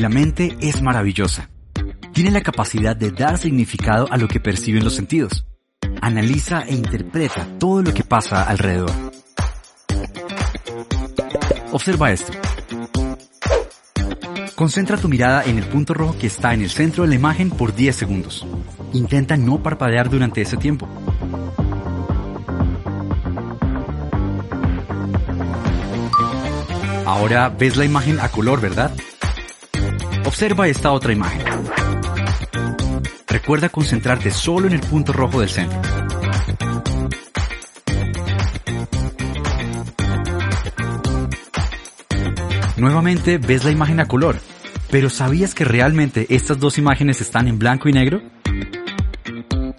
La 0.00 0.08
mente 0.08 0.56
es 0.62 0.80
maravillosa. 0.80 1.50
Tiene 2.14 2.30
la 2.30 2.40
capacidad 2.40 2.96
de 2.96 3.10
dar 3.10 3.36
significado 3.36 4.10
a 4.10 4.16
lo 4.16 4.28
que 4.28 4.40
perciben 4.40 4.82
los 4.82 4.94
sentidos. 4.94 5.44
Analiza 6.00 6.62
e 6.62 6.72
interpreta 6.72 7.46
todo 7.58 7.82
lo 7.82 7.92
que 7.92 8.02
pasa 8.02 8.44
alrededor. 8.44 8.90
Observa 11.70 12.12
esto. 12.12 12.32
Concentra 14.54 14.96
tu 14.96 15.10
mirada 15.10 15.44
en 15.44 15.58
el 15.58 15.64
punto 15.64 15.92
rojo 15.92 16.16
que 16.18 16.28
está 16.28 16.54
en 16.54 16.62
el 16.62 16.70
centro 16.70 17.02
de 17.02 17.10
la 17.10 17.16
imagen 17.16 17.50
por 17.50 17.74
10 17.74 17.94
segundos. 17.94 18.46
Intenta 18.94 19.36
no 19.36 19.62
parpadear 19.62 20.08
durante 20.08 20.40
ese 20.40 20.56
tiempo. 20.56 20.88
Ahora 27.04 27.50
ves 27.50 27.76
la 27.76 27.84
imagen 27.84 28.18
a 28.18 28.30
color, 28.30 28.62
¿verdad? 28.62 28.92
Observa 30.30 30.68
esta 30.68 30.92
otra 30.92 31.12
imagen. 31.12 31.44
Recuerda 33.26 33.68
concentrarte 33.68 34.30
solo 34.30 34.68
en 34.68 34.74
el 34.74 34.80
punto 34.80 35.12
rojo 35.12 35.40
del 35.40 35.48
centro. 35.48 35.82
Nuevamente 42.76 43.38
ves 43.38 43.64
la 43.64 43.72
imagen 43.72 43.98
a 43.98 44.06
color, 44.06 44.36
pero 44.88 45.10
¿sabías 45.10 45.52
que 45.52 45.64
realmente 45.64 46.26
estas 46.30 46.60
dos 46.60 46.78
imágenes 46.78 47.20
están 47.20 47.48
en 47.48 47.58
blanco 47.58 47.88
y 47.88 47.92
negro? 47.92 48.22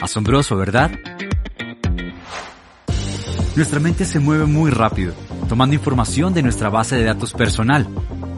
Asombroso, 0.02 0.58
¿verdad? 0.58 0.92
Nuestra 3.56 3.80
mente 3.80 4.04
se 4.04 4.20
mueve 4.20 4.46
muy 4.48 4.70
rápido, 4.70 5.14
tomando 5.48 5.76
información 5.76 6.34
de 6.34 6.44
nuestra 6.44 6.70
base 6.70 6.98
de 6.98 7.06
datos 7.06 7.32
personal, 7.32 7.88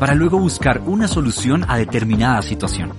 para 0.04 0.16
luego 0.16 0.38
buscar 0.38 0.82
una 0.86 1.08
solución 1.08 1.64
a 1.70 1.78
determinada 1.78 2.42
situación. 2.42 2.92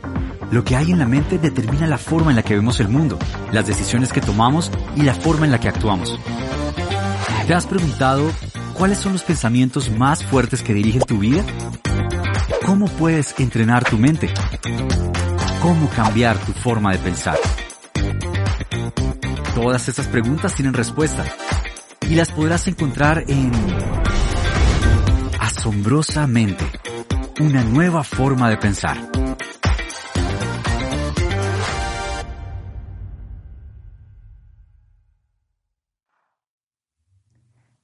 Lo 0.50 0.64
que 0.64 0.74
hay 0.74 0.90
en 0.90 0.98
la 0.98 1.04
mente 1.04 1.36
determina 1.36 1.86
la 1.86 1.98
forma 1.98 2.30
en 2.30 2.36
la 2.36 2.42
que 2.42 2.54
vemos 2.54 2.80
el 2.80 2.88
mundo, 2.88 3.18
las 3.52 3.66
decisiones 3.66 4.10
que 4.10 4.22
tomamos 4.22 4.70
y 4.96 5.02
la 5.02 5.12
forma 5.12 5.44
en 5.44 5.52
la 5.52 5.60
que 5.60 5.68
actuamos. 5.68 6.18
¿Te 7.46 7.52
has 7.52 7.66
preguntado 7.66 8.30
cuáles 8.72 8.96
son 8.96 9.12
los 9.12 9.22
pensamientos 9.22 9.90
más 9.90 10.24
fuertes 10.24 10.62
que 10.62 10.72
dirigen 10.72 11.02
tu 11.02 11.18
vida? 11.18 11.44
¿Cómo 12.64 12.86
puedes 12.86 13.38
entrenar 13.38 13.84
tu 13.84 13.98
mente? 13.98 14.32
¿Cómo 15.60 15.90
cambiar 15.90 16.38
tu 16.38 16.52
forma 16.52 16.92
de 16.92 16.98
pensar? 17.00 17.36
Todas 19.54 19.90
estas 19.90 20.06
preguntas 20.06 20.54
tienen 20.54 20.72
respuesta 20.72 21.22
y 22.08 22.14
las 22.14 22.30
podrás 22.30 22.66
encontrar 22.66 23.24
en 23.28 23.52
Asombrosamente, 25.64 26.64
una 27.40 27.64
nueva 27.64 28.04
forma 28.04 28.48
de 28.48 28.56
pensar. 28.56 28.96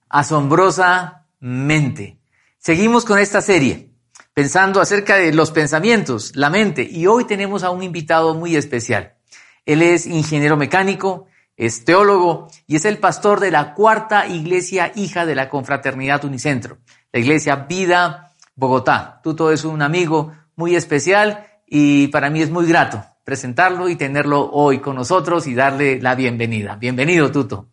Asombrosamente. 0.08 2.20
Seguimos 2.58 3.04
con 3.04 3.18
esta 3.18 3.40
serie, 3.40 3.90
pensando 4.34 4.80
acerca 4.80 5.16
de 5.16 5.32
los 5.32 5.50
pensamientos, 5.50 6.36
la 6.36 6.50
mente, 6.50 6.86
y 6.88 7.06
hoy 7.06 7.24
tenemos 7.24 7.64
a 7.64 7.70
un 7.70 7.82
invitado 7.82 8.34
muy 8.34 8.54
especial. 8.54 9.14
Él 9.66 9.82
es 9.82 10.06
ingeniero 10.06 10.56
mecánico, 10.56 11.26
es 11.56 11.84
teólogo 11.84 12.48
y 12.66 12.76
es 12.76 12.84
el 12.84 12.98
pastor 12.98 13.40
de 13.40 13.50
la 13.50 13.74
cuarta 13.74 14.26
iglesia 14.26 14.92
hija 14.94 15.26
de 15.26 15.34
la 15.34 15.48
confraternidad 15.48 16.24
Unicentro, 16.24 16.78
la 17.12 17.20
iglesia 17.20 17.56
Vida 17.56 18.29
Bogotá. 18.60 19.20
Tuto 19.24 19.50
es 19.50 19.64
un 19.64 19.80
amigo 19.80 20.32
muy 20.54 20.76
especial 20.76 21.46
y 21.66 22.08
para 22.08 22.28
mí 22.28 22.42
es 22.42 22.50
muy 22.50 22.66
grato 22.66 23.02
presentarlo 23.24 23.88
y 23.88 23.96
tenerlo 23.96 24.50
hoy 24.52 24.80
con 24.80 24.96
nosotros 24.96 25.46
y 25.46 25.54
darle 25.54 25.98
la 26.00 26.14
bienvenida. 26.14 26.76
Bienvenido, 26.76 27.32
Tuto. 27.32 27.68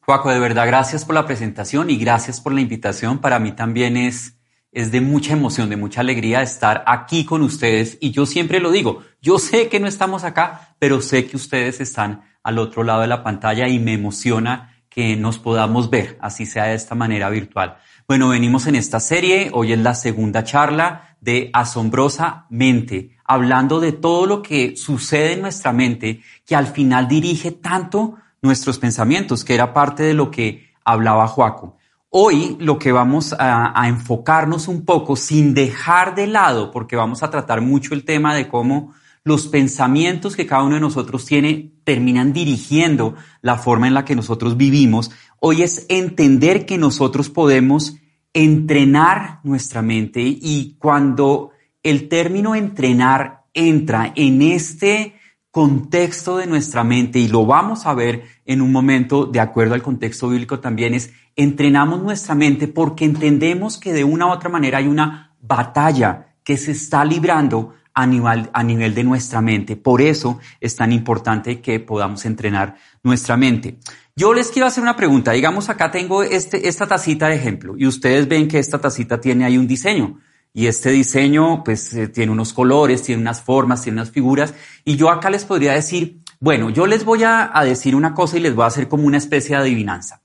Juaco, 0.00 0.30
de 0.30 0.38
verdad, 0.38 0.66
gracias 0.66 1.06
por 1.06 1.14
la 1.14 1.26
presentación 1.26 1.88
y 1.88 1.96
gracias 1.96 2.40
por 2.40 2.52
la 2.52 2.60
invitación. 2.60 3.18
Para 3.18 3.38
mí 3.38 3.52
también 3.52 3.96
es, 3.96 4.36
es 4.72 4.92
de 4.92 5.00
mucha 5.00 5.32
emoción, 5.32 5.70
de 5.70 5.76
mucha 5.76 6.02
alegría 6.02 6.42
estar 6.42 6.84
aquí 6.86 7.24
con 7.24 7.40
ustedes. 7.40 7.96
Y 8.00 8.10
yo 8.10 8.26
siempre 8.26 8.60
lo 8.60 8.70
digo, 8.70 9.04
yo 9.22 9.38
sé 9.38 9.68
que 9.68 9.80
no 9.80 9.88
estamos 9.88 10.22
acá, 10.22 10.76
pero 10.78 11.00
sé 11.00 11.26
que 11.26 11.36
ustedes 11.36 11.80
están 11.80 12.24
al 12.42 12.58
otro 12.58 12.84
lado 12.84 13.00
de 13.00 13.06
la 13.06 13.24
pantalla 13.24 13.68
y 13.68 13.78
me 13.78 13.94
emociona 13.94 14.75
que 14.96 15.14
nos 15.14 15.38
podamos 15.38 15.90
ver, 15.90 16.16
así 16.22 16.46
sea 16.46 16.64
de 16.64 16.74
esta 16.74 16.94
manera 16.94 17.28
virtual. 17.28 17.76
Bueno, 18.08 18.30
venimos 18.30 18.66
en 18.66 18.76
esta 18.76 18.98
serie, 18.98 19.50
hoy 19.52 19.74
es 19.74 19.78
la 19.78 19.92
segunda 19.92 20.42
charla 20.42 21.18
de 21.20 21.50
Asombrosa 21.52 22.46
Mente, 22.48 23.10
hablando 23.26 23.78
de 23.78 23.92
todo 23.92 24.24
lo 24.24 24.40
que 24.40 24.74
sucede 24.74 25.34
en 25.34 25.42
nuestra 25.42 25.74
mente 25.74 26.22
que 26.46 26.56
al 26.56 26.68
final 26.68 27.08
dirige 27.08 27.50
tanto 27.50 28.14
nuestros 28.40 28.78
pensamientos, 28.78 29.44
que 29.44 29.54
era 29.54 29.74
parte 29.74 30.02
de 30.02 30.14
lo 30.14 30.30
que 30.30 30.72
hablaba 30.82 31.28
Joaco. 31.28 31.76
Hoy 32.08 32.56
lo 32.58 32.78
que 32.78 32.90
vamos 32.90 33.34
a, 33.34 33.78
a 33.78 33.88
enfocarnos 33.88 34.66
un 34.66 34.86
poco 34.86 35.14
sin 35.14 35.52
dejar 35.52 36.14
de 36.14 36.26
lado, 36.26 36.70
porque 36.70 36.96
vamos 36.96 37.22
a 37.22 37.28
tratar 37.28 37.60
mucho 37.60 37.92
el 37.92 38.06
tema 38.06 38.34
de 38.34 38.48
cómo 38.48 38.94
los 39.26 39.48
pensamientos 39.48 40.36
que 40.36 40.46
cada 40.46 40.62
uno 40.62 40.76
de 40.76 40.80
nosotros 40.80 41.26
tiene 41.26 41.72
terminan 41.82 42.32
dirigiendo 42.32 43.16
la 43.42 43.58
forma 43.58 43.88
en 43.88 43.94
la 43.94 44.04
que 44.04 44.14
nosotros 44.14 44.56
vivimos. 44.56 45.10
Hoy 45.40 45.64
es 45.64 45.84
entender 45.88 46.64
que 46.64 46.78
nosotros 46.78 47.28
podemos 47.28 47.96
entrenar 48.32 49.40
nuestra 49.42 49.82
mente 49.82 50.22
y 50.22 50.76
cuando 50.78 51.50
el 51.82 52.08
término 52.08 52.54
entrenar 52.54 53.46
entra 53.52 54.12
en 54.14 54.42
este 54.42 55.16
contexto 55.50 56.36
de 56.36 56.46
nuestra 56.46 56.84
mente 56.84 57.18
y 57.18 57.26
lo 57.26 57.46
vamos 57.46 57.84
a 57.86 57.94
ver 57.94 58.22
en 58.44 58.62
un 58.62 58.70
momento 58.70 59.26
de 59.26 59.40
acuerdo 59.40 59.74
al 59.74 59.82
contexto 59.82 60.28
bíblico 60.28 60.60
también 60.60 60.94
es 60.94 61.12
entrenamos 61.34 62.00
nuestra 62.00 62.36
mente 62.36 62.68
porque 62.68 63.04
entendemos 63.04 63.76
que 63.76 63.92
de 63.92 64.04
una 64.04 64.26
u 64.26 64.30
otra 64.30 64.50
manera 64.50 64.78
hay 64.78 64.86
una 64.86 65.34
batalla 65.40 66.36
que 66.44 66.56
se 66.56 66.70
está 66.70 67.04
librando 67.04 67.74
a 67.96 68.06
nivel, 68.06 68.50
a 68.52 68.62
nivel 68.62 68.94
de 68.94 69.02
nuestra 69.04 69.40
mente. 69.40 69.74
Por 69.74 70.02
eso 70.02 70.38
es 70.60 70.76
tan 70.76 70.92
importante 70.92 71.62
que 71.62 71.80
podamos 71.80 72.26
entrenar 72.26 72.76
nuestra 73.02 73.38
mente. 73.38 73.78
Yo 74.14 74.34
les 74.34 74.50
quiero 74.50 74.66
hacer 74.66 74.82
una 74.82 74.96
pregunta. 74.96 75.32
Digamos, 75.32 75.70
acá 75.70 75.90
tengo 75.90 76.22
este, 76.22 76.68
esta 76.68 76.86
tacita 76.86 77.28
de 77.28 77.36
ejemplo 77.36 77.74
y 77.76 77.86
ustedes 77.86 78.28
ven 78.28 78.48
que 78.48 78.58
esta 78.58 78.78
tacita 78.78 79.18
tiene 79.18 79.46
ahí 79.46 79.56
un 79.56 79.66
diseño. 79.66 80.20
Y 80.52 80.66
este 80.66 80.90
diseño, 80.90 81.64
pues, 81.64 81.92
eh, 81.94 82.08
tiene 82.08 82.32
unos 82.32 82.52
colores, 82.52 83.02
tiene 83.02 83.22
unas 83.22 83.40
formas, 83.40 83.82
tiene 83.82 83.98
unas 84.00 84.10
figuras. 84.10 84.52
Y 84.84 84.96
yo 84.96 85.10
acá 85.10 85.30
les 85.30 85.44
podría 85.44 85.72
decir, 85.72 86.20
bueno, 86.38 86.68
yo 86.68 86.86
les 86.86 87.02
voy 87.02 87.24
a, 87.24 87.50
a 87.52 87.64
decir 87.64 87.94
una 87.94 88.12
cosa 88.12 88.36
y 88.36 88.40
les 88.40 88.54
voy 88.54 88.64
a 88.64 88.68
hacer 88.68 88.88
como 88.88 89.06
una 89.06 89.18
especie 89.18 89.56
de 89.56 89.62
adivinanza. 89.62 90.22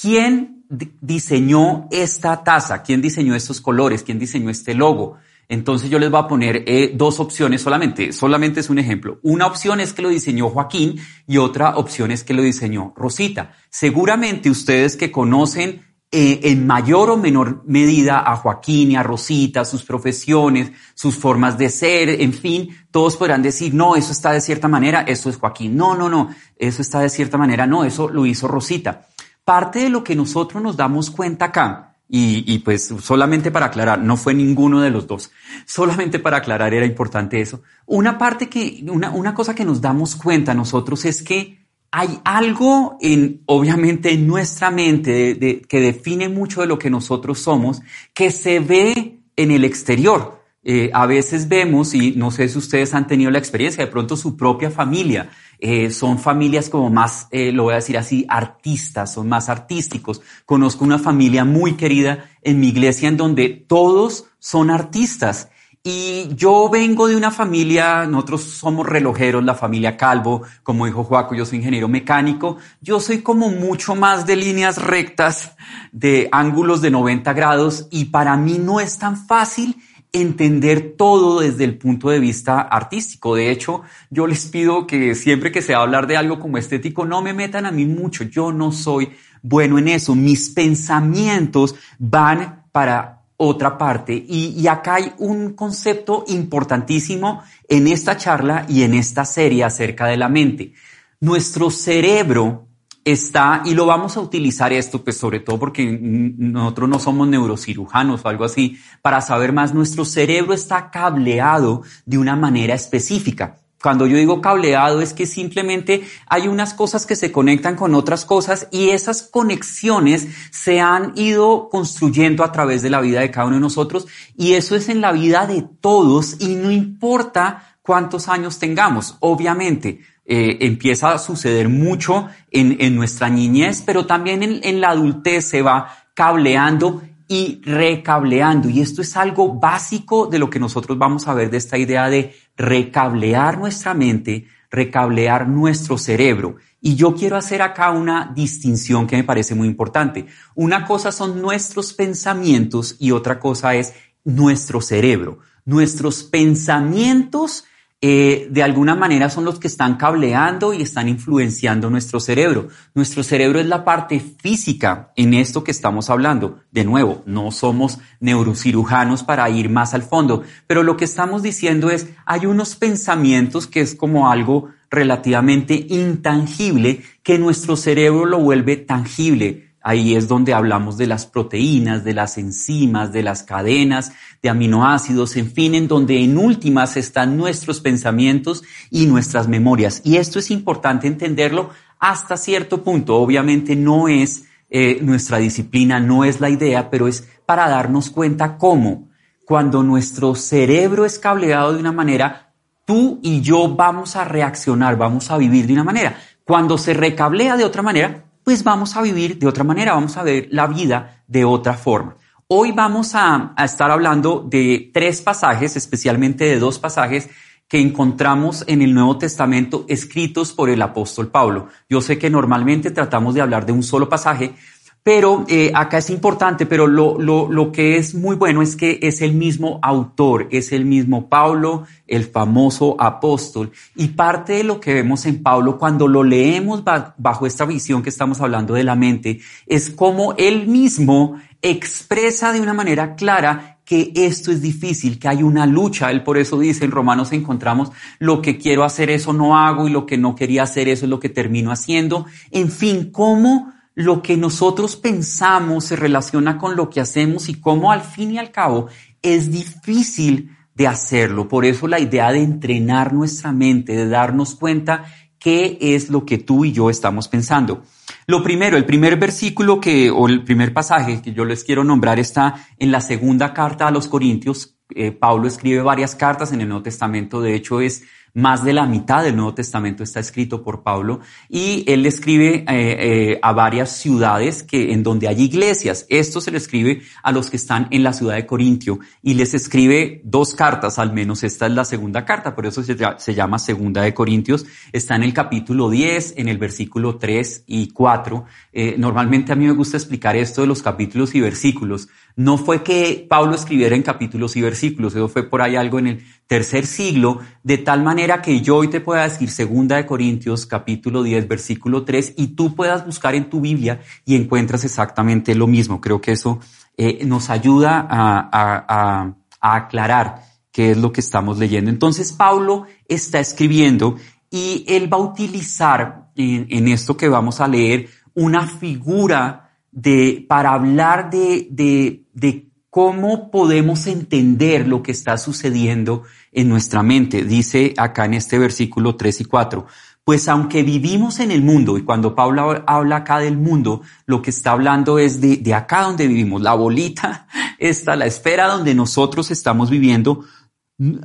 ¿Quién 0.00 0.64
diseñó 1.00 1.86
esta 1.92 2.42
taza? 2.42 2.82
¿Quién 2.82 3.00
diseñó 3.00 3.36
estos 3.36 3.60
colores? 3.60 4.02
¿Quién 4.02 4.18
diseñó 4.18 4.50
este 4.50 4.74
logo? 4.74 5.18
Entonces 5.48 5.90
yo 5.90 5.98
les 5.98 6.10
voy 6.10 6.20
a 6.20 6.28
poner 6.28 6.64
eh, 6.66 6.92
dos 6.94 7.20
opciones 7.20 7.60
solamente, 7.60 8.12
solamente 8.12 8.60
es 8.60 8.70
un 8.70 8.78
ejemplo. 8.78 9.18
Una 9.22 9.46
opción 9.46 9.80
es 9.80 9.92
que 9.92 10.02
lo 10.02 10.08
diseñó 10.08 10.48
Joaquín 10.48 11.00
y 11.26 11.38
otra 11.38 11.76
opción 11.76 12.10
es 12.10 12.24
que 12.24 12.34
lo 12.34 12.42
diseñó 12.42 12.94
Rosita. 12.96 13.54
Seguramente 13.68 14.48
ustedes 14.50 14.96
que 14.96 15.10
conocen 15.10 15.82
eh, 16.14 16.40
en 16.50 16.66
mayor 16.66 17.08
o 17.08 17.16
menor 17.16 17.62
medida 17.66 18.22
a 18.30 18.36
Joaquín 18.36 18.90
y 18.90 18.96
a 18.96 19.02
Rosita, 19.02 19.64
sus 19.64 19.82
profesiones, 19.82 20.70
sus 20.94 21.16
formas 21.16 21.56
de 21.56 21.70
ser, 21.70 22.20
en 22.20 22.34
fin, 22.34 22.68
todos 22.90 23.16
podrán 23.16 23.42
decir, 23.42 23.72
no, 23.72 23.96
eso 23.96 24.12
está 24.12 24.32
de 24.32 24.42
cierta 24.42 24.68
manera, 24.68 25.02
eso 25.08 25.30
es 25.30 25.38
Joaquín. 25.38 25.74
No, 25.74 25.96
no, 25.96 26.10
no, 26.10 26.28
eso 26.56 26.82
está 26.82 27.00
de 27.00 27.08
cierta 27.08 27.38
manera, 27.38 27.66
no, 27.66 27.84
eso 27.84 28.10
lo 28.10 28.26
hizo 28.26 28.46
Rosita. 28.46 29.08
Parte 29.42 29.78
de 29.80 29.88
lo 29.88 30.04
que 30.04 30.14
nosotros 30.14 30.62
nos 30.62 30.76
damos 30.76 31.10
cuenta 31.10 31.46
acá 31.46 31.91
y, 32.14 32.44
y, 32.46 32.58
pues 32.58 32.94
solamente 33.00 33.50
para 33.50 33.66
aclarar, 33.66 33.98
no 33.98 34.18
fue 34.18 34.34
ninguno 34.34 34.82
de 34.82 34.90
los 34.90 35.06
dos. 35.06 35.32
Solamente 35.64 36.18
para 36.18 36.36
aclarar 36.36 36.74
era 36.74 36.84
importante 36.84 37.40
eso. 37.40 37.62
Una 37.86 38.18
parte 38.18 38.50
que, 38.50 38.84
una, 38.86 39.12
una 39.12 39.32
cosa 39.32 39.54
que 39.54 39.64
nos 39.64 39.80
damos 39.80 40.14
cuenta 40.16 40.52
nosotros 40.52 41.06
es 41.06 41.22
que 41.22 41.64
hay 41.90 42.20
algo 42.22 42.98
en, 43.00 43.40
obviamente, 43.46 44.12
en 44.12 44.26
nuestra 44.26 44.70
mente 44.70 45.10
de, 45.10 45.34
de, 45.36 45.60
que 45.62 45.80
define 45.80 46.28
mucho 46.28 46.60
de 46.60 46.66
lo 46.66 46.78
que 46.78 46.90
nosotros 46.90 47.38
somos, 47.38 47.80
que 48.12 48.30
se 48.30 48.60
ve 48.60 49.20
en 49.34 49.50
el 49.50 49.64
exterior. 49.64 50.41
Eh, 50.64 50.90
a 50.94 51.06
veces 51.06 51.48
vemos, 51.48 51.92
y 51.92 52.12
no 52.12 52.30
sé 52.30 52.48
si 52.48 52.56
ustedes 52.56 52.94
han 52.94 53.06
tenido 53.06 53.30
la 53.30 53.38
experiencia, 53.38 53.84
de 53.84 53.90
pronto 53.90 54.16
su 54.16 54.36
propia 54.36 54.70
familia, 54.70 55.30
eh, 55.58 55.90
son 55.90 56.18
familias 56.18 56.68
como 56.68 56.88
más, 56.88 57.26
eh, 57.30 57.52
lo 57.52 57.64
voy 57.64 57.72
a 57.72 57.76
decir 57.76 57.98
así, 57.98 58.24
artistas, 58.28 59.12
son 59.12 59.28
más 59.28 59.48
artísticos. 59.48 60.22
Conozco 60.46 60.84
una 60.84 60.98
familia 60.98 61.44
muy 61.44 61.74
querida 61.74 62.30
en 62.42 62.60
mi 62.60 62.68
iglesia 62.68 63.08
en 63.08 63.16
donde 63.16 63.48
todos 63.48 64.26
son 64.38 64.70
artistas. 64.70 65.48
Y 65.84 66.28
yo 66.36 66.68
vengo 66.68 67.08
de 67.08 67.16
una 67.16 67.32
familia, 67.32 68.06
nosotros 68.06 68.44
somos 68.44 68.86
relojeros, 68.86 69.42
la 69.42 69.56
familia 69.56 69.96
Calvo, 69.96 70.42
como 70.62 70.86
dijo 70.86 71.02
Joaco, 71.02 71.34
yo 71.34 71.44
soy 71.44 71.58
ingeniero 71.58 71.88
mecánico, 71.88 72.58
yo 72.80 73.00
soy 73.00 73.18
como 73.22 73.48
mucho 73.48 73.96
más 73.96 74.24
de 74.24 74.36
líneas 74.36 74.80
rectas, 74.80 75.56
de 75.90 76.28
ángulos 76.30 76.82
de 76.82 76.92
90 76.92 77.32
grados, 77.32 77.88
y 77.90 78.06
para 78.06 78.36
mí 78.36 78.58
no 78.60 78.78
es 78.78 78.98
tan 78.98 79.16
fácil 79.16 79.76
entender 80.12 80.94
todo 80.96 81.40
desde 81.40 81.64
el 81.64 81.78
punto 81.78 82.10
de 82.10 82.20
vista 82.20 82.60
artístico. 82.60 83.34
De 83.34 83.50
hecho, 83.50 83.82
yo 84.10 84.26
les 84.26 84.44
pido 84.46 84.86
que 84.86 85.14
siempre 85.14 85.50
que 85.50 85.62
se 85.62 85.72
va 85.72 85.80
a 85.80 85.82
hablar 85.82 86.06
de 86.06 86.16
algo 86.16 86.38
como 86.38 86.58
estético, 86.58 87.06
no 87.06 87.22
me 87.22 87.32
metan 87.32 87.64
a 87.64 87.72
mí 87.72 87.86
mucho. 87.86 88.24
Yo 88.24 88.52
no 88.52 88.72
soy 88.72 89.10
bueno 89.42 89.78
en 89.78 89.88
eso. 89.88 90.14
Mis 90.14 90.50
pensamientos 90.50 91.74
van 91.98 92.64
para 92.72 93.22
otra 93.38 93.78
parte. 93.78 94.14
Y, 94.14 94.54
y, 94.56 94.68
acá 94.68 94.96
hay 94.96 95.12
un 95.18 95.54
concepto 95.54 96.24
importantísimo 96.28 97.42
en 97.66 97.88
esta 97.88 98.16
charla 98.16 98.66
y 98.68 98.82
en 98.82 98.94
esta 98.94 99.24
serie 99.24 99.64
acerca 99.64 100.06
de 100.06 100.16
la 100.16 100.28
mente. 100.28 100.74
Nuestro 101.20 101.70
cerebro 101.70 102.68
está, 103.04 103.62
y 103.64 103.74
lo 103.74 103.86
vamos 103.86 104.16
a 104.16 104.20
utilizar 104.20 104.72
esto, 104.72 105.02
pues 105.02 105.16
sobre 105.16 105.40
todo 105.40 105.58
porque 105.58 105.84
nosotros 106.00 106.88
no 106.88 106.98
somos 106.98 107.28
neurocirujanos 107.28 108.24
o 108.24 108.28
algo 108.28 108.44
así, 108.44 108.78
para 109.02 109.20
saber 109.20 109.52
más, 109.52 109.74
nuestro 109.74 110.04
cerebro 110.04 110.54
está 110.54 110.90
cableado 110.90 111.82
de 112.06 112.18
una 112.18 112.36
manera 112.36 112.74
específica. 112.74 113.58
Cuando 113.82 114.06
yo 114.06 114.16
digo 114.16 114.40
cableado 114.40 115.00
es 115.00 115.12
que 115.12 115.26
simplemente 115.26 116.04
hay 116.28 116.46
unas 116.46 116.72
cosas 116.72 117.04
que 117.04 117.16
se 117.16 117.32
conectan 117.32 117.74
con 117.74 117.96
otras 117.96 118.24
cosas 118.24 118.68
y 118.70 118.90
esas 118.90 119.24
conexiones 119.24 120.28
se 120.52 120.80
han 120.80 121.12
ido 121.16 121.68
construyendo 121.68 122.44
a 122.44 122.52
través 122.52 122.82
de 122.82 122.90
la 122.90 123.00
vida 123.00 123.20
de 123.20 123.32
cada 123.32 123.48
uno 123.48 123.56
de 123.56 123.62
nosotros 123.62 124.06
y 124.36 124.52
eso 124.52 124.76
es 124.76 124.88
en 124.88 125.00
la 125.00 125.10
vida 125.10 125.48
de 125.48 125.66
todos 125.80 126.36
y 126.40 126.54
no 126.54 126.70
importa 126.70 127.76
cuántos 127.82 128.28
años 128.28 128.60
tengamos. 128.60 129.16
Obviamente, 129.18 130.00
eh, 130.24 130.58
empieza 130.60 131.12
a 131.12 131.18
suceder 131.18 131.68
mucho 131.68 132.28
en, 132.50 132.76
en, 132.80 132.94
nuestra 132.94 133.28
niñez, 133.28 133.82
pero 133.84 134.06
también 134.06 134.42
en, 134.42 134.60
en 134.62 134.80
la 134.80 134.90
adultez 134.90 135.46
se 135.46 135.62
va 135.62 135.88
cableando 136.14 137.02
y 137.28 137.60
recableando. 137.64 138.68
Y 138.68 138.80
esto 138.80 139.02
es 139.02 139.16
algo 139.16 139.54
básico 139.54 140.26
de 140.26 140.38
lo 140.38 140.50
que 140.50 140.60
nosotros 140.60 140.98
vamos 140.98 141.26
a 141.26 141.34
ver 141.34 141.50
de 141.50 141.56
esta 141.56 141.78
idea 141.78 142.08
de 142.08 142.34
recablear 142.56 143.58
nuestra 143.58 143.94
mente, 143.94 144.46
recablear 144.70 145.48
nuestro 145.48 145.98
cerebro. 145.98 146.56
Y 146.80 146.94
yo 146.94 147.14
quiero 147.14 147.36
hacer 147.36 147.62
acá 147.62 147.90
una 147.90 148.32
distinción 148.34 149.06
que 149.06 149.16
me 149.16 149.24
parece 149.24 149.54
muy 149.54 149.68
importante. 149.68 150.26
Una 150.54 150.84
cosa 150.84 151.12
son 151.12 151.40
nuestros 151.40 151.94
pensamientos 151.94 152.96
y 152.98 153.12
otra 153.12 153.38
cosa 153.38 153.74
es 153.74 153.94
nuestro 154.24 154.80
cerebro. 154.80 155.38
Nuestros 155.64 156.24
pensamientos 156.24 157.64
eh, 158.04 158.48
de 158.50 158.64
alguna 158.64 158.96
manera 158.96 159.30
son 159.30 159.44
los 159.44 159.60
que 159.60 159.68
están 159.68 159.96
cableando 159.96 160.74
y 160.74 160.82
están 160.82 161.08
influenciando 161.08 161.88
nuestro 161.88 162.18
cerebro. 162.18 162.66
Nuestro 162.94 163.22
cerebro 163.22 163.60
es 163.60 163.66
la 163.66 163.84
parte 163.84 164.18
física 164.18 165.12
en 165.14 165.34
esto 165.34 165.62
que 165.62 165.70
estamos 165.70 166.10
hablando. 166.10 166.58
De 166.72 166.82
nuevo, 166.84 167.22
no 167.26 167.52
somos 167.52 168.00
neurocirujanos 168.18 169.22
para 169.22 169.48
ir 169.50 169.70
más 169.70 169.94
al 169.94 170.02
fondo, 170.02 170.42
pero 170.66 170.82
lo 170.82 170.96
que 170.96 171.04
estamos 171.04 171.44
diciendo 171.44 171.90
es, 171.90 172.08
hay 172.26 172.46
unos 172.46 172.74
pensamientos 172.74 173.68
que 173.68 173.80
es 173.80 173.94
como 173.94 174.28
algo 174.28 174.70
relativamente 174.90 175.86
intangible 175.88 177.02
que 177.22 177.38
nuestro 177.38 177.76
cerebro 177.76 178.26
lo 178.26 178.40
vuelve 178.40 178.76
tangible 178.78 179.71
Ahí 179.82 180.14
es 180.14 180.28
donde 180.28 180.54
hablamos 180.54 180.96
de 180.96 181.06
las 181.06 181.26
proteínas, 181.26 182.04
de 182.04 182.14
las 182.14 182.38
enzimas, 182.38 183.12
de 183.12 183.22
las 183.22 183.42
cadenas, 183.42 184.12
de 184.42 184.48
aminoácidos, 184.48 185.36
en 185.36 185.50
fin, 185.50 185.74
en 185.74 185.88
donde 185.88 186.22
en 186.22 186.38
últimas 186.38 186.96
están 186.96 187.36
nuestros 187.36 187.80
pensamientos 187.80 188.62
y 188.90 189.06
nuestras 189.06 189.48
memorias. 189.48 190.00
Y 190.04 190.16
esto 190.16 190.38
es 190.38 190.50
importante 190.50 191.06
entenderlo 191.06 191.70
hasta 191.98 192.36
cierto 192.36 192.82
punto. 192.82 193.16
Obviamente 193.16 193.74
no 193.76 194.08
es 194.08 194.44
eh, 194.70 195.00
nuestra 195.02 195.38
disciplina, 195.38 196.00
no 196.00 196.24
es 196.24 196.40
la 196.40 196.48
idea, 196.48 196.88
pero 196.90 197.08
es 197.08 197.28
para 197.44 197.68
darnos 197.68 198.10
cuenta 198.10 198.56
cómo 198.56 199.08
cuando 199.44 199.82
nuestro 199.82 200.34
cerebro 200.34 201.04
es 201.04 201.18
cableado 201.18 201.74
de 201.74 201.80
una 201.80 201.92
manera, 201.92 202.54
tú 202.84 203.20
y 203.22 203.40
yo 203.40 203.74
vamos 203.74 204.16
a 204.16 204.24
reaccionar, 204.24 204.96
vamos 204.96 205.30
a 205.30 205.36
vivir 205.36 205.66
de 205.66 205.74
una 205.74 205.84
manera. 205.84 206.16
Cuando 206.44 206.78
se 206.78 206.94
recablea 206.94 207.56
de 207.56 207.64
otra 207.64 207.82
manera, 207.82 208.24
pues 208.44 208.64
vamos 208.64 208.96
a 208.96 209.02
vivir 209.02 209.38
de 209.38 209.46
otra 209.46 209.64
manera, 209.64 209.94
vamos 209.94 210.16
a 210.16 210.22
ver 210.22 210.48
la 210.50 210.66
vida 210.66 211.22
de 211.26 211.44
otra 211.44 211.74
forma. 211.74 212.16
Hoy 212.48 212.72
vamos 212.72 213.12
a, 213.14 213.54
estar 213.64 213.90
hablando 213.90 214.46
de 214.46 214.90
tres 214.92 215.22
pasajes, 215.22 215.76
especialmente 215.76 216.44
de 216.44 216.58
dos 216.58 216.78
pasajes 216.78 217.30
que 217.66 217.80
encontramos 217.80 218.64
en 218.66 218.82
el 218.82 218.92
Nuevo 218.92 219.16
Testamento 219.16 219.86
escritos 219.88 220.52
por 220.52 220.68
el 220.68 220.82
apóstol 220.82 221.30
Pablo. 221.30 221.68
Yo 221.88 222.02
sé 222.02 222.18
que 222.18 222.28
normalmente 222.28 222.90
tratamos 222.90 223.34
de 223.34 223.40
hablar 223.40 223.64
de 223.64 223.72
un 223.72 223.82
solo 223.82 224.10
pasaje, 224.10 224.54
pero 225.02 225.44
eh, 225.48 225.72
acá 225.74 225.98
es 225.98 226.10
importante, 226.10 226.64
pero 226.64 226.86
lo, 226.86 227.18
lo, 227.18 227.50
lo, 227.50 227.72
que 227.72 227.96
es 227.96 228.14
muy 228.14 228.36
bueno 228.36 228.62
es 228.62 228.76
que 228.76 229.00
es 229.02 229.20
el 229.20 229.34
mismo 229.34 229.80
autor, 229.82 230.46
es 230.52 230.70
el 230.70 230.84
mismo 230.84 231.28
Pablo, 231.28 231.86
el 232.06 232.24
famoso 232.24 232.94
apóstol. 233.00 233.72
Y 233.96 234.08
parte 234.08 234.52
de 234.52 234.64
lo 234.64 234.78
que 234.78 234.94
vemos 234.94 235.26
en 235.26 235.42
Pablo 235.42 235.76
cuando 235.76 236.06
lo 236.06 236.22
leemos 236.22 236.84
bajo 237.16 237.46
esta 237.46 237.64
visión 237.64 238.02
que 238.02 238.10
estamos 238.10 238.40
hablando 238.40 238.74
de 238.74 238.84
la 238.84 238.94
mente, 238.94 239.40
es 239.66 239.90
como 239.90 240.34
él 240.38 240.68
mismo 240.68 241.36
expresa 241.62 242.52
de 242.52 242.60
una 242.60 242.74
manera 242.74 243.16
clara 243.16 243.80
que 243.84 244.12
esto 244.14 244.52
es 244.52 244.62
difícil, 244.62 245.18
que 245.18 245.26
hay 245.26 245.42
una 245.42 245.66
lucha. 245.66 246.12
Él 246.12 246.22
por 246.22 246.38
eso 246.38 246.60
dice 246.60 246.84
en 246.84 246.92
Romanos 246.92 247.32
encontramos 247.32 247.90
lo 248.20 248.40
que 248.40 248.56
quiero 248.56 248.84
hacer 248.84 249.10
eso 249.10 249.32
no 249.32 249.58
hago 249.58 249.88
y 249.88 249.90
lo 249.90 250.06
que 250.06 250.16
no 250.16 250.36
quería 250.36 250.62
hacer 250.62 250.88
eso 250.88 251.06
es 251.06 251.10
lo 251.10 251.18
que 251.18 251.28
termino 251.28 251.72
haciendo. 251.72 252.26
En 252.52 252.70
fin, 252.70 253.10
cómo 253.10 253.72
lo 253.94 254.22
que 254.22 254.36
nosotros 254.36 254.96
pensamos 254.96 255.84
se 255.84 255.96
relaciona 255.96 256.58
con 256.58 256.76
lo 256.76 256.88
que 256.88 257.00
hacemos 257.00 257.48
y 257.48 257.54
cómo 257.54 257.92
al 257.92 258.02
fin 258.02 258.32
y 258.32 258.38
al 258.38 258.50
cabo 258.50 258.88
es 259.20 259.50
difícil 259.50 260.56
de 260.74 260.86
hacerlo. 260.86 261.48
Por 261.48 261.64
eso 261.64 261.86
la 261.86 262.00
idea 262.00 262.32
de 262.32 262.42
entrenar 262.42 263.12
nuestra 263.12 263.52
mente, 263.52 263.94
de 263.94 264.08
darnos 264.08 264.54
cuenta 264.54 265.04
qué 265.38 265.76
es 265.80 266.08
lo 266.08 266.24
que 266.24 266.38
tú 266.38 266.64
y 266.64 266.72
yo 266.72 266.88
estamos 266.88 267.28
pensando. 267.28 267.82
Lo 268.26 268.42
primero, 268.42 268.76
el 268.76 268.84
primer 268.84 269.16
versículo 269.16 269.80
que, 269.80 270.10
o 270.10 270.28
el 270.28 270.44
primer 270.44 270.72
pasaje 270.72 271.20
que 271.20 271.32
yo 271.32 271.44
les 271.44 271.64
quiero 271.64 271.82
nombrar 271.84 272.18
está 272.18 272.66
en 272.78 272.92
la 272.92 273.00
segunda 273.00 273.52
carta 273.52 273.88
a 273.88 273.90
los 273.90 274.06
Corintios. 274.06 274.76
Eh, 274.94 275.10
Pablo 275.10 275.48
escribe 275.48 275.82
varias 275.82 276.14
cartas 276.14 276.52
en 276.52 276.60
el 276.60 276.68
Nuevo 276.68 276.84
Testamento, 276.84 277.40
de 277.40 277.54
hecho 277.54 277.80
es 277.80 278.04
más 278.34 278.64
de 278.64 278.72
la 278.72 278.86
mitad 278.86 279.22
del 279.22 279.36
Nuevo 279.36 279.54
Testamento 279.54 280.02
está 280.02 280.20
escrito 280.20 280.62
por 280.62 280.82
Pablo 280.82 281.20
y 281.48 281.84
él 281.86 282.06
escribe 282.06 282.64
eh, 282.64 282.64
eh, 282.68 283.38
a 283.42 283.52
varias 283.52 283.96
ciudades 283.96 284.62
que, 284.62 284.92
en 284.92 285.02
donde 285.02 285.28
hay 285.28 285.42
iglesias. 285.42 286.06
Esto 286.08 286.40
se 286.40 286.50
le 286.50 286.58
escribe 286.58 287.02
a 287.22 287.32
los 287.32 287.50
que 287.50 287.56
están 287.56 287.88
en 287.90 288.02
la 288.02 288.12
ciudad 288.12 288.36
de 288.36 288.46
Corintio 288.46 289.00
y 289.22 289.34
les 289.34 289.52
escribe 289.54 290.22
dos 290.24 290.54
cartas, 290.54 290.98
al 290.98 291.12
menos 291.12 291.42
esta 291.42 291.66
es 291.66 291.72
la 291.72 291.84
segunda 291.84 292.24
carta, 292.24 292.54
por 292.54 292.66
eso 292.66 292.82
se, 292.82 293.34
llama 293.34 293.58
Segunda 293.58 294.02
de 294.02 294.14
Corintios. 294.14 294.64
Está 294.92 295.16
en 295.16 295.24
el 295.24 295.34
capítulo 295.34 295.90
10, 295.90 296.34
en 296.36 296.48
el 296.48 296.58
versículo 296.58 297.18
3 297.18 297.64
y 297.66 297.88
4. 297.88 298.44
Eh, 298.72 298.94
normalmente 298.98 299.52
a 299.52 299.56
mí 299.56 299.66
me 299.66 299.72
gusta 299.72 299.96
explicar 299.96 300.36
esto 300.36 300.62
de 300.62 300.66
los 300.66 300.82
capítulos 300.82 301.34
y 301.34 301.40
versículos. 301.40 302.08
No 302.34 302.56
fue 302.56 302.82
que 302.82 303.26
Pablo 303.28 303.54
escribiera 303.54 303.94
en 303.94 304.02
capítulos 304.02 304.56
y 304.56 304.62
versículos, 304.62 305.14
eso 305.14 305.28
fue 305.28 305.42
por 305.42 305.60
ahí 305.60 305.76
algo 305.76 305.98
en 305.98 306.06
el 306.06 306.24
tercer 306.46 306.86
siglo, 306.86 307.40
de 307.62 307.78
tal 307.78 308.02
manera 308.02 308.21
que 308.42 308.60
yo 308.60 308.76
hoy 308.76 308.88
te 308.88 309.00
pueda 309.00 309.24
decir 309.24 309.50
segunda 309.50 309.96
de 309.96 310.06
Corintios 310.06 310.64
capítulo 310.64 311.24
10 311.24 311.48
versículo 311.48 312.04
3 312.04 312.34
y 312.36 312.48
tú 312.48 312.74
puedas 312.74 313.04
buscar 313.04 313.34
en 313.34 313.50
tu 313.50 313.60
Biblia 313.60 314.00
y 314.24 314.36
encuentras 314.36 314.84
exactamente 314.84 315.56
lo 315.56 315.66
mismo. 315.66 316.00
Creo 316.00 316.20
que 316.20 316.32
eso 316.32 316.60
eh, 316.96 317.24
nos 317.24 317.50
ayuda 317.50 318.06
a, 318.08 319.34
aclarar 319.60 320.42
qué 320.70 320.92
es 320.92 320.98
lo 320.98 321.12
que 321.12 321.20
estamos 321.20 321.58
leyendo. 321.58 321.90
Entonces 321.90 322.32
Pablo 322.32 322.86
está 323.08 323.40
escribiendo 323.40 324.16
y 324.50 324.84
él 324.88 325.12
va 325.12 325.16
a 325.16 325.20
utilizar 325.20 326.30
en, 326.36 326.88
esto 326.88 327.16
que 327.16 327.28
vamos 327.28 327.60
a 327.60 327.68
leer 327.68 328.08
una 328.34 328.66
figura 328.66 329.70
de, 329.90 330.44
para 330.48 330.72
hablar 330.72 331.30
de, 331.30 331.68
de, 331.70 332.24
de 332.32 332.68
cómo 332.88 333.50
podemos 333.50 334.06
entender 334.06 334.86
lo 334.86 335.02
que 335.02 335.12
está 335.12 335.38
sucediendo 335.38 336.24
en 336.52 336.68
nuestra 336.68 337.02
mente. 337.02 337.44
Dice 337.44 337.94
acá 337.96 338.26
en 338.26 338.34
este 338.34 338.58
versículo 338.58 339.16
3 339.16 339.40
y 339.40 339.44
4, 339.44 339.86
pues 340.24 340.48
aunque 340.48 340.82
vivimos 340.82 341.40
en 341.40 341.50
el 341.50 341.62
mundo, 341.62 341.98
y 341.98 342.02
cuando 342.02 342.34
Pablo 342.34 342.84
habla 342.86 343.16
acá 343.16 343.40
del 343.40 343.56
mundo, 343.56 344.02
lo 344.26 344.40
que 344.40 344.50
está 344.50 344.72
hablando 344.72 345.18
es 345.18 345.40
de, 345.40 345.56
de 345.56 345.74
acá 345.74 346.02
donde 346.02 346.28
vivimos, 346.28 346.62
la 346.62 346.74
bolita, 346.74 347.48
esta, 347.78 348.14
la 348.14 348.26
esfera 348.26 348.68
donde 348.68 348.94
nosotros 348.94 349.50
estamos 349.50 349.90
viviendo, 349.90 350.44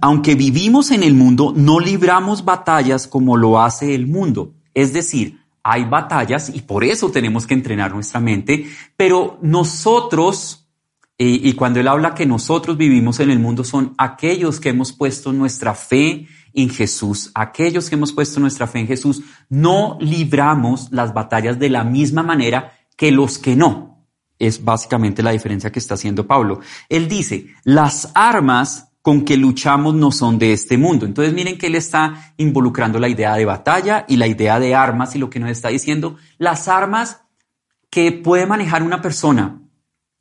aunque 0.01 0.33
vivimos 0.33 0.89
en 0.89 1.03
el 1.03 1.13
mundo, 1.13 1.53
no 1.55 1.79
libramos 1.79 2.43
batallas 2.43 3.05
como 3.07 3.37
lo 3.37 3.61
hace 3.61 3.93
el 3.93 4.07
mundo. 4.07 4.53
Es 4.73 4.93
decir, 4.93 5.39
hay 5.61 5.83
batallas 5.83 6.49
y 6.53 6.61
por 6.61 6.83
eso 6.83 7.11
tenemos 7.11 7.45
que 7.45 7.53
entrenar 7.53 7.93
nuestra 7.93 8.19
mente, 8.19 8.67
pero 8.95 9.37
nosotros 9.41 10.66
y, 11.19 11.53
cuando 11.53 11.79
él 11.79 11.87
habla 11.87 12.13
que 12.13 12.27
nosotros 12.27 12.77
vivimos 12.77 13.19
en 13.19 13.31
el 13.31 13.39
mundo 13.39 13.63
son 13.63 13.95
aquellos 13.97 14.59
que 14.59 14.69
hemos 14.69 14.93
puesto 14.93 15.33
nuestra 15.33 15.73
fe 15.73 16.27
en 16.53 16.69
Jesús, 16.69 17.31
aquellos 17.33 17.89
que 17.89 17.95
hemos 17.95 18.13
puesto 18.13 18.39
nuestra 18.39 18.67
fe 18.67 18.79
en 18.79 18.87
Jesús, 18.87 19.23
no 19.49 19.97
libramos 19.99 20.91
las 20.91 21.15
batallas 21.15 21.57
de 21.57 21.69
la 21.69 21.83
misma 21.83 22.21
manera 22.21 22.73
que 22.95 23.11
los 23.11 23.39
que 23.39 23.55
no. 23.55 24.05
es 24.37 24.63
básicamente 24.63 25.23
la 25.23 25.31
diferencia 25.31 25.71
que 25.71 25.79
está 25.79 25.95
haciendo 25.95 26.27
Pablo. 26.27 26.59
Él 26.87 27.07
dice, 27.07 27.47
las 27.63 28.11
armas 28.13 28.91
con 29.01 29.25
que 29.25 29.37
luchamos 29.37 29.95
no 29.95 30.11
son 30.11 30.37
de 30.37 30.53
este 30.53 30.77
mundo. 30.77 31.07
Entonces 31.07 31.33
miren 31.33 31.57
que 31.57 31.67
él 31.67 31.75
está 31.75 32.33
involucrando 32.37 32.99
la 32.99 33.09
idea 33.09 33.33
de 33.33 33.45
batalla 33.45 34.05
y 34.07 34.17
la 34.17 34.27
idea 34.27 34.59
de 34.59 34.75
armas 34.75 35.15
y 35.15 35.19
lo 35.19 35.31
que 35.31 35.39
nos 35.39 35.49
está 35.49 35.69
diciendo, 35.69 36.17
las 36.37 36.67
armas 36.67 37.21
que 37.89 38.11
puede 38.11 38.45
manejar 38.45 38.83
una 38.83 39.01
persona 39.01 39.66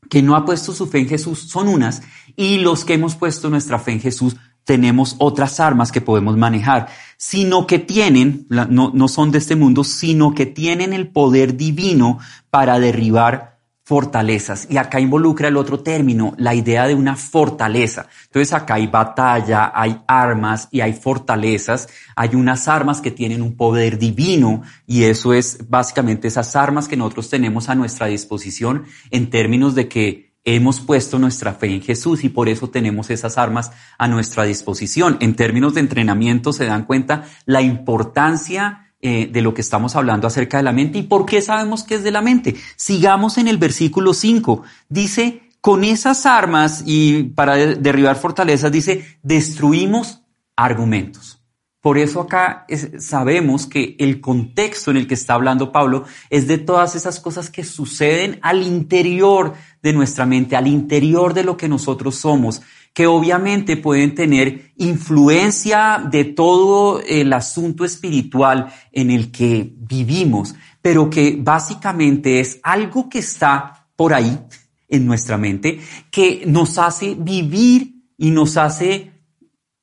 que 0.08 0.22
no 0.22 0.36
ha 0.36 0.44
puesto 0.44 0.72
su 0.72 0.86
fe 0.86 0.98
en 0.98 1.08
Jesús 1.08 1.40
son 1.40 1.68
unas 1.68 2.02
y 2.36 2.58
los 2.58 2.84
que 2.84 2.94
hemos 2.94 3.16
puesto 3.16 3.50
nuestra 3.50 3.78
fe 3.78 3.92
en 3.92 4.00
Jesús 4.00 4.36
tenemos 4.64 5.14
otras 5.18 5.60
armas 5.60 5.92
que 5.92 6.00
podemos 6.00 6.36
manejar, 6.36 6.88
sino 7.16 7.68
que 7.68 7.78
tienen, 7.78 8.46
no, 8.48 8.90
no 8.92 9.08
son 9.08 9.30
de 9.30 9.38
este 9.38 9.54
mundo, 9.54 9.84
sino 9.84 10.34
que 10.34 10.44
tienen 10.44 10.92
el 10.92 11.08
poder 11.08 11.56
divino 11.56 12.18
para 12.50 12.80
derribar 12.80 13.55
fortalezas. 13.86 14.66
Y 14.68 14.78
acá 14.78 14.98
involucra 14.98 15.46
el 15.46 15.56
otro 15.56 15.78
término, 15.78 16.34
la 16.38 16.56
idea 16.56 16.88
de 16.88 16.94
una 16.96 17.14
fortaleza. 17.14 18.08
Entonces 18.24 18.52
acá 18.52 18.74
hay 18.74 18.88
batalla, 18.88 19.70
hay 19.72 20.00
armas 20.08 20.66
y 20.72 20.80
hay 20.80 20.92
fortalezas. 20.92 21.88
Hay 22.16 22.34
unas 22.34 22.66
armas 22.66 23.00
que 23.00 23.12
tienen 23.12 23.42
un 23.42 23.56
poder 23.56 23.96
divino 23.96 24.62
y 24.88 25.04
eso 25.04 25.32
es 25.32 25.58
básicamente 25.68 26.26
esas 26.26 26.56
armas 26.56 26.88
que 26.88 26.96
nosotros 26.96 27.30
tenemos 27.30 27.68
a 27.68 27.76
nuestra 27.76 28.08
disposición 28.08 28.86
en 29.12 29.30
términos 29.30 29.76
de 29.76 29.86
que 29.86 30.34
hemos 30.42 30.80
puesto 30.80 31.20
nuestra 31.20 31.54
fe 31.54 31.68
en 31.68 31.80
Jesús 31.80 32.24
y 32.24 32.28
por 32.28 32.48
eso 32.48 32.68
tenemos 32.68 33.10
esas 33.10 33.38
armas 33.38 33.70
a 33.98 34.08
nuestra 34.08 34.42
disposición. 34.42 35.16
En 35.20 35.36
términos 35.36 35.74
de 35.74 35.80
entrenamiento 35.80 36.52
se 36.52 36.66
dan 36.66 36.86
cuenta 36.86 37.22
la 37.44 37.62
importancia 37.62 38.85
eh, 39.06 39.28
de 39.30 39.40
lo 39.40 39.54
que 39.54 39.60
estamos 39.60 39.94
hablando 39.94 40.26
acerca 40.26 40.56
de 40.56 40.64
la 40.64 40.72
mente 40.72 40.98
y 40.98 41.04
por 41.04 41.26
qué 41.26 41.40
sabemos 41.40 41.84
que 41.84 41.94
es 41.94 42.02
de 42.02 42.10
la 42.10 42.22
mente. 42.22 42.56
Sigamos 42.74 43.38
en 43.38 43.46
el 43.46 43.56
versículo 43.56 44.12
5. 44.12 44.64
Dice, 44.88 45.42
con 45.60 45.84
esas 45.84 46.26
armas 46.26 46.82
y 46.84 47.22
para 47.22 47.54
derribar 47.54 48.16
fortalezas, 48.16 48.72
dice, 48.72 49.18
destruimos 49.22 50.22
argumentos. 50.56 51.40
Por 51.80 51.98
eso 51.98 52.20
acá 52.20 52.66
sabemos 52.98 53.68
que 53.68 53.94
el 54.00 54.20
contexto 54.20 54.90
en 54.90 54.96
el 54.96 55.06
que 55.06 55.14
está 55.14 55.34
hablando 55.34 55.70
Pablo 55.70 56.02
es 56.28 56.48
de 56.48 56.58
todas 56.58 56.96
esas 56.96 57.20
cosas 57.20 57.48
que 57.48 57.62
suceden 57.62 58.40
al 58.42 58.64
interior 58.64 59.54
de 59.82 59.92
nuestra 59.92 60.26
mente, 60.26 60.56
al 60.56 60.66
interior 60.66 61.32
de 61.32 61.44
lo 61.44 61.56
que 61.56 61.68
nosotros 61.68 62.16
somos, 62.16 62.60
que 62.96 63.06
obviamente 63.06 63.76
pueden 63.76 64.14
tener 64.14 64.72
influencia 64.78 66.02
de 66.10 66.24
todo 66.24 67.02
el 67.06 67.30
asunto 67.34 67.84
espiritual 67.84 68.72
en 68.90 69.10
el 69.10 69.30
que 69.30 69.70
vivimos, 69.76 70.54
pero 70.80 71.10
que 71.10 71.36
básicamente 71.38 72.40
es 72.40 72.58
algo 72.62 73.10
que 73.10 73.18
está 73.18 73.86
por 73.96 74.14
ahí 74.14 74.40
en 74.88 75.04
nuestra 75.04 75.36
mente, 75.36 75.78
que 76.10 76.44
nos 76.46 76.78
hace 76.78 77.14
vivir 77.18 78.02
y 78.16 78.30
nos 78.30 78.56
hace 78.56 79.12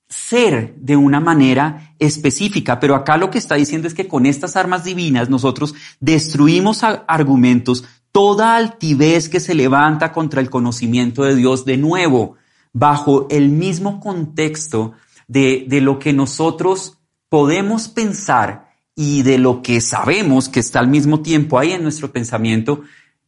ser 0.10 0.74
de 0.78 0.96
una 0.96 1.20
manera 1.20 1.94
específica, 2.00 2.80
pero 2.80 2.96
acá 2.96 3.18
lo 3.18 3.30
que 3.30 3.38
está 3.38 3.54
diciendo 3.54 3.88
es 3.88 3.94
que 3.94 4.08
con 4.08 4.26
estas 4.26 4.56
armas 4.56 4.86
divinas 4.86 5.30
nosotros 5.30 5.76
destruimos 6.00 6.82
argumentos, 6.84 7.86
toda 8.12 8.56
altivez 8.56 9.30
que 9.30 9.40
se 9.40 9.54
levanta 9.54 10.12
contra 10.12 10.42
el 10.42 10.50
conocimiento 10.50 11.22
de 11.22 11.36
Dios 11.36 11.64
de 11.64 11.78
nuevo 11.78 12.38
bajo 12.74 13.28
el 13.30 13.50
mismo 13.50 14.00
contexto 14.00 14.94
de, 15.28 15.66
de 15.68 15.80
lo 15.80 16.00
que 16.00 16.12
nosotros 16.12 16.98
podemos 17.30 17.88
pensar 17.88 18.74
y 18.96 19.24
de 19.24 19.38
lo 19.38 19.62
que 19.62 19.82
sabemos 19.82 20.50
que 20.50 20.60
está 20.60 20.80
al 20.80 20.88
mismo 20.88 21.22
tiempo 21.22 21.58
ahí 21.58 21.72
en 21.72 21.84
nuestro 21.84 22.12
pensamiento 22.12 22.82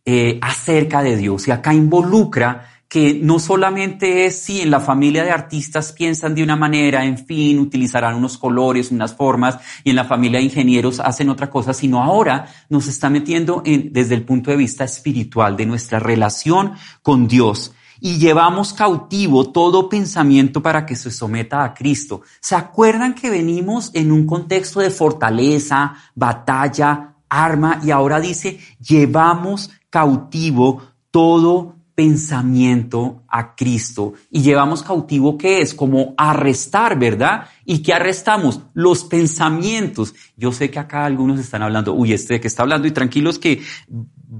eh, 0.05 0.37
acerca 0.41 1.01
de 1.01 1.17
Dios. 1.17 1.47
Y 1.47 1.51
acá 1.51 1.73
involucra 1.73 2.69
que 2.87 3.19
no 3.21 3.39
solamente 3.39 4.27
es 4.27 4.39
si 4.39 4.61
en 4.61 4.69
la 4.69 4.79
familia 4.79 5.23
de 5.23 5.31
artistas 5.31 5.91
piensan 5.91 6.35
de 6.35 6.43
una 6.43 6.55
manera, 6.55 7.03
en 7.03 7.17
fin, 7.17 7.57
utilizarán 7.57 8.15
unos 8.15 8.37
colores, 8.37 8.91
unas 8.91 9.15
formas, 9.15 9.57
y 9.83 9.89
en 9.89 9.95
la 9.95 10.05
familia 10.05 10.37
de 10.37 10.45
ingenieros 10.45 10.99
hacen 10.99 11.29
otra 11.29 11.49
cosa, 11.49 11.73
sino 11.73 12.03
ahora 12.03 12.45
nos 12.69 12.87
está 12.87 13.09
metiendo 13.09 13.63
en, 13.65 13.91
desde 13.91 14.13
el 14.13 14.21
punto 14.21 14.51
de 14.51 14.57
vista 14.57 14.83
espiritual 14.83 15.57
de 15.57 15.65
nuestra 15.65 15.97
relación 15.97 16.73
con 17.01 17.27
Dios 17.27 17.73
y 17.99 18.17
llevamos 18.17 18.73
cautivo 18.73 19.51
todo 19.51 19.89
pensamiento 19.89 20.61
para 20.61 20.85
que 20.85 20.95
se 20.95 21.11
someta 21.11 21.63
a 21.63 21.73
Cristo. 21.73 22.21
¿Se 22.39 22.55
acuerdan 22.55 23.13
que 23.13 23.29
venimos 23.29 23.91
en 23.93 24.11
un 24.11 24.25
contexto 24.25 24.79
de 24.79 24.89
fortaleza, 24.89 25.95
batalla, 26.13 27.15
arma 27.29 27.81
y 27.83 27.91
ahora 27.91 28.19
dice, 28.19 28.59
llevamos 28.79 29.71
cautivo 29.89 30.81
todo 31.11 31.75
pensamiento 31.95 33.23
a 33.29 33.55
Cristo 33.55 34.13
y 34.29 34.41
llevamos 34.41 34.83
cautivo 34.83 35.37
que 35.37 35.61
es 35.61 35.73
como 35.73 36.13
arrestar, 36.17 36.99
¿verdad? 36.99 37.47
¿Y 37.63 37.79
qué 37.79 37.93
arrestamos? 37.93 38.59
Los 38.73 39.05
pensamientos. 39.05 40.13
Yo 40.35 40.51
sé 40.51 40.69
que 40.69 40.79
acá 40.79 41.05
algunos 41.05 41.39
están 41.39 41.63
hablando, 41.63 41.93
uy, 41.93 42.11
este 42.11 42.35
de 42.35 42.41
qué 42.41 42.49
está 42.49 42.63
hablando 42.63 42.87
y 42.87 42.91
tranquilos 42.91 43.39
que 43.39 43.61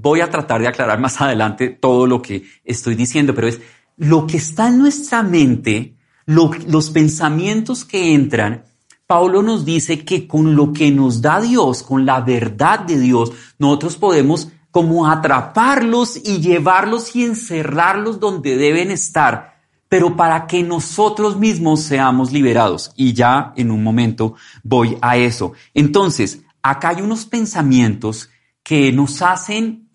voy 0.00 0.20
a 0.20 0.30
tratar 0.30 0.60
de 0.60 0.68
aclarar 0.68 1.00
más 1.00 1.20
adelante 1.20 1.68
todo 1.68 2.06
lo 2.06 2.22
que 2.22 2.44
estoy 2.64 2.94
diciendo, 2.94 3.34
pero 3.34 3.48
es 3.48 3.60
lo 3.96 4.26
que 4.26 4.36
está 4.36 4.68
en 4.68 4.78
nuestra 4.78 5.22
mente, 5.22 5.96
los 6.26 6.90
pensamientos 6.90 7.84
que 7.84 8.12
entran, 8.12 8.64
Pablo 9.06 9.42
nos 9.42 9.64
dice 9.64 10.04
que 10.04 10.26
con 10.26 10.56
lo 10.56 10.72
que 10.72 10.90
nos 10.90 11.22
da 11.22 11.40
Dios, 11.40 11.82
con 11.82 12.04
la 12.04 12.20
verdad 12.20 12.80
de 12.80 12.98
Dios, 12.98 13.32
nosotros 13.58 13.96
podemos 13.96 14.48
como 14.72 15.06
atraparlos 15.06 16.16
y 16.16 16.40
llevarlos 16.40 17.14
y 17.16 17.24
encerrarlos 17.24 18.20
donde 18.20 18.56
deben 18.56 18.90
estar, 18.90 19.54
pero 19.88 20.16
para 20.16 20.46
que 20.46 20.62
nosotros 20.62 21.38
mismos 21.38 21.80
seamos 21.80 22.32
liberados. 22.32 22.92
Y 22.96 23.14
ya 23.14 23.52
en 23.56 23.70
un 23.70 23.82
momento 23.82 24.34
voy 24.62 24.98
a 25.00 25.16
eso. 25.16 25.52
Entonces, 25.72 26.42
acá 26.60 26.88
hay 26.90 27.00
unos 27.00 27.24
pensamientos 27.24 28.28
que 28.62 28.90
nos 28.90 29.22
hacen 29.22 29.85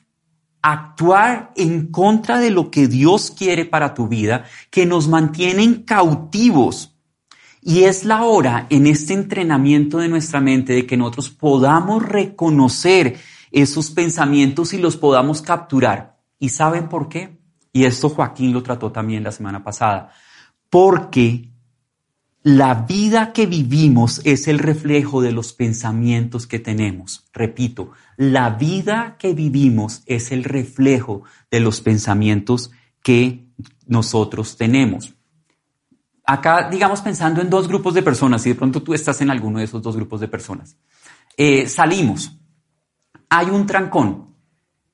actuar 0.62 1.52
en 1.56 1.88
contra 1.88 2.40
de 2.40 2.52
lo 2.52 2.70
que 2.70 2.88
Dios 2.88 3.32
quiere 3.32 3.66
para 3.66 3.94
tu 3.94 4.08
vida, 4.08 4.46
que 4.70 4.86
nos 4.86 5.08
mantienen 5.08 5.84
cautivos. 5.84 6.96
Y 7.62 7.84
es 7.84 8.06
la 8.06 8.24
hora 8.24 8.68
en 8.70 8.88
este 8.88 9.14
entrenamiento 9.14 10.00
de 10.00 10.08
nuestra 10.08 10.42
mente 10.42 10.74
de 10.74 10.88
que 10.88 10.98
nosotros 10.98 11.30
podamos 11.30 12.04
reconocer 12.04 13.18
esos 13.52 13.92
pensamientos 13.92 14.74
y 14.74 14.78
los 14.78 14.98
podamos 14.98 15.42
capturar. 15.42 16.18
¿Y 16.40 16.50
saben 16.50 16.90
por 16.90 17.08
qué? 17.08 17.38
Y 17.72 17.86
esto 17.86 18.10
Joaquín 18.10 18.54
lo 18.54 18.64
trató 18.64 18.92
también 18.92 19.24
la 19.24 19.32
semana 19.32 19.64
pasada. 19.64 20.12
Porque 20.70 21.51
la 22.44 22.74
vida 22.74 23.34
que 23.34 23.46
vivimos 23.46 24.22
es 24.24 24.48
el 24.48 24.58
reflejo 24.58 25.22
de 25.22 25.32
los 25.32 25.54
pensamientos 25.54 26.48
que 26.48 26.58
tenemos. 26.58 27.24
Repito, 27.34 27.92
la 28.18 28.50
vida 28.52 29.16
que 29.20 29.34
vivimos 29.34 30.02
es 30.08 30.32
el 30.32 30.44
reflejo 30.44 31.24
de 31.52 31.60
los 31.60 31.82
pensamientos 31.82 32.72
que 33.04 33.46
nosotros 33.86 34.58
tenemos. 34.58 35.14
Acá, 36.26 36.70
digamos, 36.70 37.02
pensando 37.02 37.42
en 37.42 37.50
dos 37.50 37.68
grupos 37.68 37.94
de 37.94 38.02
personas, 38.02 38.46
y 38.46 38.50
de 38.50 38.56
pronto 38.56 38.82
tú 38.82 38.94
estás 38.94 39.22
en 39.22 39.30
alguno 39.30 39.60
de 39.60 39.66
esos 39.66 39.82
dos 39.82 39.96
grupos 39.96 40.20
de 40.20 40.28
personas. 40.28 40.78
Eh, 41.38 41.68
salimos, 41.68 42.40
hay 43.30 43.48
un 43.48 43.68
trancón, 43.68 44.32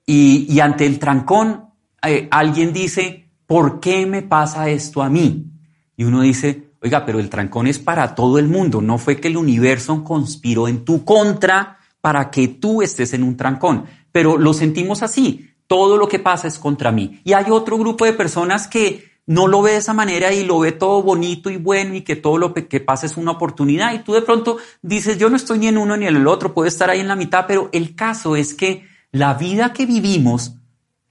y, 0.06 0.60
ante 0.62 0.86
el 0.86 1.00
trancón 1.00 1.66
eh, 2.02 2.28
alguien 2.32 2.72
dice, 2.72 3.30
¿por 3.46 3.80
qué 3.80 4.06
me 4.06 4.22
pasa 4.22 4.70
esto 4.70 5.02
a 5.02 5.10
mí? 5.10 5.52
Y 5.98 6.06
uno 6.06 6.22
dice, 6.22 6.67
Oiga, 6.82 7.06
pero 7.06 7.20
el 7.20 7.30
trancón 7.30 7.68
es 7.68 7.80
para 7.80 8.16
todo 8.16 8.40
el 8.40 8.48
mundo. 8.48 8.82
No 8.82 8.98
fue 8.98 9.20
que 9.20 9.28
el 9.28 9.38
universo 9.38 10.04
conspiró 10.04 10.68
en 10.68 10.86
tu 10.86 11.04
contra 11.04 11.80
para 12.02 12.30
que 12.30 12.48
tú 12.48 12.82
estés 12.82 13.14
en 13.14 13.24
un 13.24 13.36
trancón. 13.36 13.86
Pero 14.12 14.38
lo 14.38 14.54
sentimos 14.54 15.04
así. 15.04 15.52
Todo 15.68 15.98
lo 15.98 16.08
que 16.08 16.20
pasa 16.20 16.48
es 16.48 16.60
contra 16.60 16.92
mí. 16.92 17.20
Y 17.24 17.34
hay 17.34 17.46
otro 17.50 17.78
grupo 17.78 18.06
de 18.06 18.14
personas 18.14 18.68
que 18.68 19.18
no 19.26 19.48
lo 19.48 19.62
ve 19.62 19.72
de 19.72 19.78
esa 19.78 19.94
manera 19.94 20.34
y 20.34 20.46
lo 20.46 20.60
ve 20.60 20.72
todo 20.72 21.04
bonito 21.04 21.50
y 21.50 21.58
bueno 21.58 21.94
y 21.94 22.02
que 22.02 22.16
todo 22.16 22.38
lo 22.38 22.54
que 22.54 22.80
pasa 22.80 23.06
es 23.06 23.18
una 23.18 23.32
oportunidad. 23.32 23.94
Y 23.94 24.00
tú 24.00 24.14
de 24.14 24.22
pronto 24.22 24.58
dices, 24.82 25.18
yo 25.18 25.30
no 25.30 25.36
estoy 25.36 25.60
ni 25.60 25.68
en 25.68 25.78
uno 25.78 25.98
ni 25.98 26.08
en 26.08 26.16
el 26.16 26.28
otro, 26.28 26.54
puedo 26.54 26.68
estar 26.68 26.90
ahí 26.90 27.02
en 27.02 27.10
la 27.10 27.18
mitad, 27.18 27.46
pero 27.46 27.70
el 27.74 27.94
caso 27.94 28.38
es 28.38 28.54
que 28.54 28.88
la 29.12 29.34
vida 29.34 29.74
que 29.74 29.86
vivimos 29.86 30.54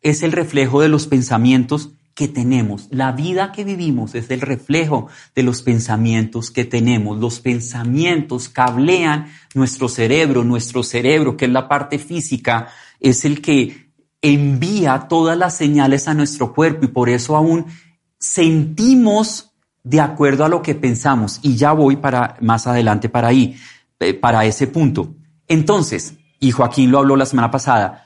es 0.00 0.22
el 0.22 0.32
reflejo 0.32 0.80
de 0.80 0.88
los 0.88 1.06
pensamientos 1.06 1.90
que 2.16 2.28
tenemos. 2.28 2.88
La 2.90 3.12
vida 3.12 3.52
que 3.52 3.62
vivimos 3.62 4.14
es 4.14 4.30
el 4.30 4.40
reflejo 4.40 5.08
de 5.34 5.42
los 5.42 5.60
pensamientos 5.60 6.50
que 6.50 6.64
tenemos. 6.64 7.18
Los 7.18 7.40
pensamientos 7.40 8.48
cablean 8.48 9.26
nuestro 9.54 9.86
cerebro. 9.86 10.42
Nuestro 10.42 10.82
cerebro, 10.82 11.36
que 11.36 11.44
es 11.44 11.50
la 11.50 11.68
parte 11.68 11.98
física, 11.98 12.68
es 13.00 13.26
el 13.26 13.42
que 13.42 13.92
envía 14.22 15.08
todas 15.10 15.36
las 15.36 15.58
señales 15.58 16.08
a 16.08 16.14
nuestro 16.14 16.54
cuerpo 16.54 16.86
y 16.86 16.88
por 16.88 17.10
eso 17.10 17.36
aún 17.36 17.66
sentimos 18.18 19.52
de 19.84 20.00
acuerdo 20.00 20.46
a 20.46 20.48
lo 20.48 20.62
que 20.62 20.74
pensamos. 20.74 21.38
Y 21.42 21.56
ya 21.56 21.72
voy 21.72 21.96
para 21.96 22.38
más 22.40 22.66
adelante 22.66 23.10
para 23.10 23.28
ahí, 23.28 23.58
eh, 24.00 24.14
para 24.14 24.46
ese 24.46 24.66
punto. 24.68 25.14
Entonces, 25.46 26.14
y 26.40 26.50
Joaquín 26.50 26.90
lo 26.90 26.98
habló 26.98 27.14
la 27.14 27.26
semana 27.26 27.50
pasada, 27.50 28.05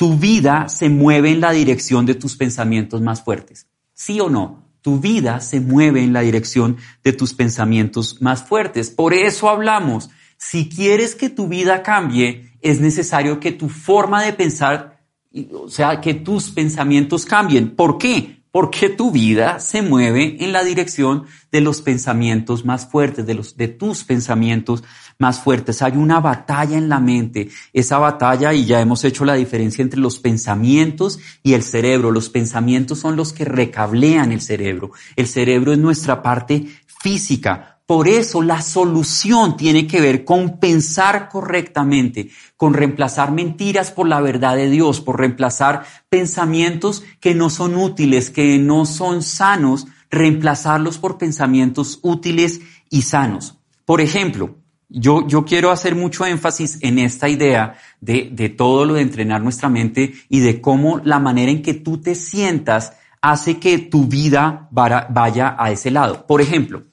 tu 0.00 0.16
vida 0.16 0.70
se 0.70 0.88
mueve 0.88 1.30
en 1.30 1.42
la 1.42 1.50
dirección 1.50 2.06
de 2.06 2.14
tus 2.14 2.34
pensamientos 2.34 3.02
más 3.02 3.22
fuertes. 3.22 3.66
¿Sí 3.92 4.18
o 4.18 4.30
no? 4.30 4.64
Tu 4.80 4.98
vida 4.98 5.40
se 5.40 5.60
mueve 5.60 6.02
en 6.02 6.14
la 6.14 6.22
dirección 6.22 6.78
de 7.04 7.12
tus 7.12 7.34
pensamientos 7.34 8.22
más 8.22 8.42
fuertes. 8.42 8.88
Por 8.88 9.12
eso 9.12 9.50
hablamos. 9.50 10.08
Si 10.38 10.70
quieres 10.70 11.14
que 11.14 11.28
tu 11.28 11.48
vida 11.48 11.82
cambie, 11.82 12.50
es 12.62 12.80
necesario 12.80 13.40
que 13.40 13.52
tu 13.52 13.68
forma 13.68 14.22
de 14.22 14.32
pensar, 14.32 15.04
o 15.52 15.68
sea, 15.68 16.00
que 16.00 16.14
tus 16.14 16.48
pensamientos 16.48 17.26
cambien. 17.26 17.76
¿Por 17.76 17.98
qué? 17.98 18.39
Porque 18.52 18.88
tu 18.88 19.10
vida 19.10 19.60
se 19.60 19.82
mueve 19.82 20.36
en 20.40 20.52
la 20.52 20.64
dirección 20.64 21.26
de 21.52 21.60
los 21.60 21.82
pensamientos 21.82 22.64
más 22.64 22.86
fuertes, 22.86 23.26
de 23.26 23.34
los 23.34 23.56
de 23.56 23.68
tus 23.68 24.04
pensamientos 24.04 24.82
más 25.18 25.40
fuertes. 25.40 25.82
Hay 25.82 25.96
una 25.96 26.20
batalla 26.20 26.76
en 26.76 26.88
la 26.88 27.00
mente. 27.00 27.50
Esa 27.72 27.98
batalla 27.98 28.52
y 28.52 28.64
ya 28.64 28.80
hemos 28.80 29.04
hecho 29.04 29.24
la 29.24 29.34
diferencia 29.34 29.82
entre 29.82 30.00
los 30.00 30.18
pensamientos 30.18 31.20
y 31.42 31.52
el 31.52 31.62
cerebro. 31.62 32.10
Los 32.10 32.28
pensamientos 32.28 32.98
son 32.98 33.16
los 33.16 33.32
que 33.32 33.44
recablean 33.44 34.32
el 34.32 34.40
cerebro. 34.40 34.92
El 35.16 35.28
cerebro 35.28 35.72
es 35.72 35.78
nuestra 35.78 36.22
parte 36.22 36.66
física. 36.86 37.79
Por 37.90 38.06
eso 38.06 38.40
la 38.40 38.62
solución 38.62 39.56
tiene 39.56 39.88
que 39.88 40.00
ver 40.00 40.24
con 40.24 40.60
pensar 40.60 41.28
correctamente, 41.28 42.30
con 42.56 42.72
reemplazar 42.72 43.32
mentiras 43.32 43.90
por 43.90 44.06
la 44.06 44.20
verdad 44.20 44.54
de 44.54 44.70
Dios, 44.70 45.00
por 45.00 45.18
reemplazar 45.18 45.82
pensamientos 46.08 47.02
que 47.18 47.34
no 47.34 47.50
son 47.50 47.74
útiles, 47.74 48.30
que 48.30 48.58
no 48.58 48.86
son 48.86 49.24
sanos, 49.24 49.88
reemplazarlos 50.08 50.98
por 50.98 51.18
pensamientos 51.18 51.98
útiles 52.02 52.60
y 52.90 53.02
sanos. 53.02 53.58
Por 53.84 54.00
ejemplo, 54.00 54.54
yo, 54.88 55.26
yo 55.26 55.44
quiero 55.44 55.72
hacer 55.72 55.96
mucho 55.96 56.24
énfasis 56.24 56.78
en 56.82 57.00
esta 57.00 57.28
idea 57.28 57.76
de, 58.00 58.30
de 58.30 58.50
todo 58.50 58.84
lo 58.84 58.94
de 58.94 59.02
entrenar 59.02 59.42
nuestra 59.42 59.68
mente 59.68 60.14
y 60.28 60.38
de 60.38 60.60
cómo 60.60 61.00
la 61.02 61.18
manera 61.18 61.50
en 61.50 61.60
que 61.60 61.74
tú 61.74 61.98
te 61.98 62.14
sientas 62.14 62.92
hace 63.20 63.58
que 63.58 63.78
tu 63.78 64.06
vida 64.06 64.68
vaya 64.70 65.56
a 65.58 65.72
ese 65.72 65.90
lado. 65.90 66.24
Por 66.28 66.40
ejemplo, 66.40 66.84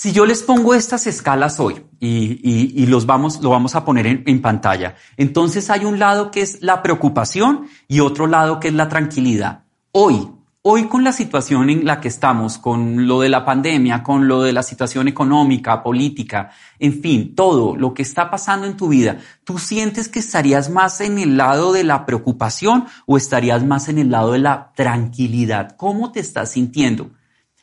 si 0.00 0.12
yo 0.12 0.26
les 0.26 0.44
pongo 0.44 0.76
estas 0.76 1.08
escalas 1.08 1.58
hoy 1.58 1.84
y, 1.98 2.86
los 2.86 3.04
vamos, 3.04 3.42
lo 3.42 3.50
vamos 3.50 3.74
a 3.74 3.84
poner 3.84 4.06
en, 4.06 4.22
en, 4.26 4.40
pantalla, 4.40 4.94
entonces 5.16 5.70
hay 5.70 5.84
un 5.84 5.98
lado 5.98 6.30
que 6.30 6.40
es 6.40 6.62
la 6.62 6.84
preocupación 6.84 7.66
y 7.88 7.98
otro 7.98 8.28
lado 8.28 8.60
que 8.60 8.68
es 8.68 8.74
la 8.74 8.88
tranquilidad. 8.88 9.64
Hoy, 9.90 10.30
hoy 10.62 10.86
con 10.86 11.02
la 11.02 11.10
situación 11.10 11.68
en 11.68 11.84
la 11.84 12.00
que 12.00 12.06
estamos, 12.06 12.58
con 12.58 13.08
lo 13.08 13.22
de 13.22 13.28
la 13.28 13.44
pandemia, 13.44 14.04
con 14.04 14.28
lo 14.28 14.42
de 14.42 14.52
la 14.52 14.62
situación 14.62 15.08
económica, 15.08 15.82
política, 15.82 16.52
en 16.78 17.02
fin, 17.02 17.34
todo 17.34 17.74
lo 17.74 17.92
que 17.92 18.02
está 18.02 18.30
pasando 18.30 18.68
en 18.68 18.76
tu 18.76 18.86
vida, 18.86 19.18
¿tú 19.42 19.58
sientes 19.58 20.08
que 20.08 20.20
estarías 20.20 20.70
más 20.70 21.00
en 21.00 21.18
el 21.18 21.36
lado 21.36 21.72
de 21.72 21.82
la 21.82 22.06
preocupación 22.06 22.86
o 23.04 23.16
estarías 23.16 23.64
más 23.64 23.88
en 23.88 23.98
el 23.98 24.12
lado 24.12 24.30
de 24.30 24.38
la 24.38 24.70
tranquilidad? 24.76 25.74
¿Cómo 25.76 26.12
te 26.12 26.20
estás 26.20 26.52
sintiendo? 26.52 27.10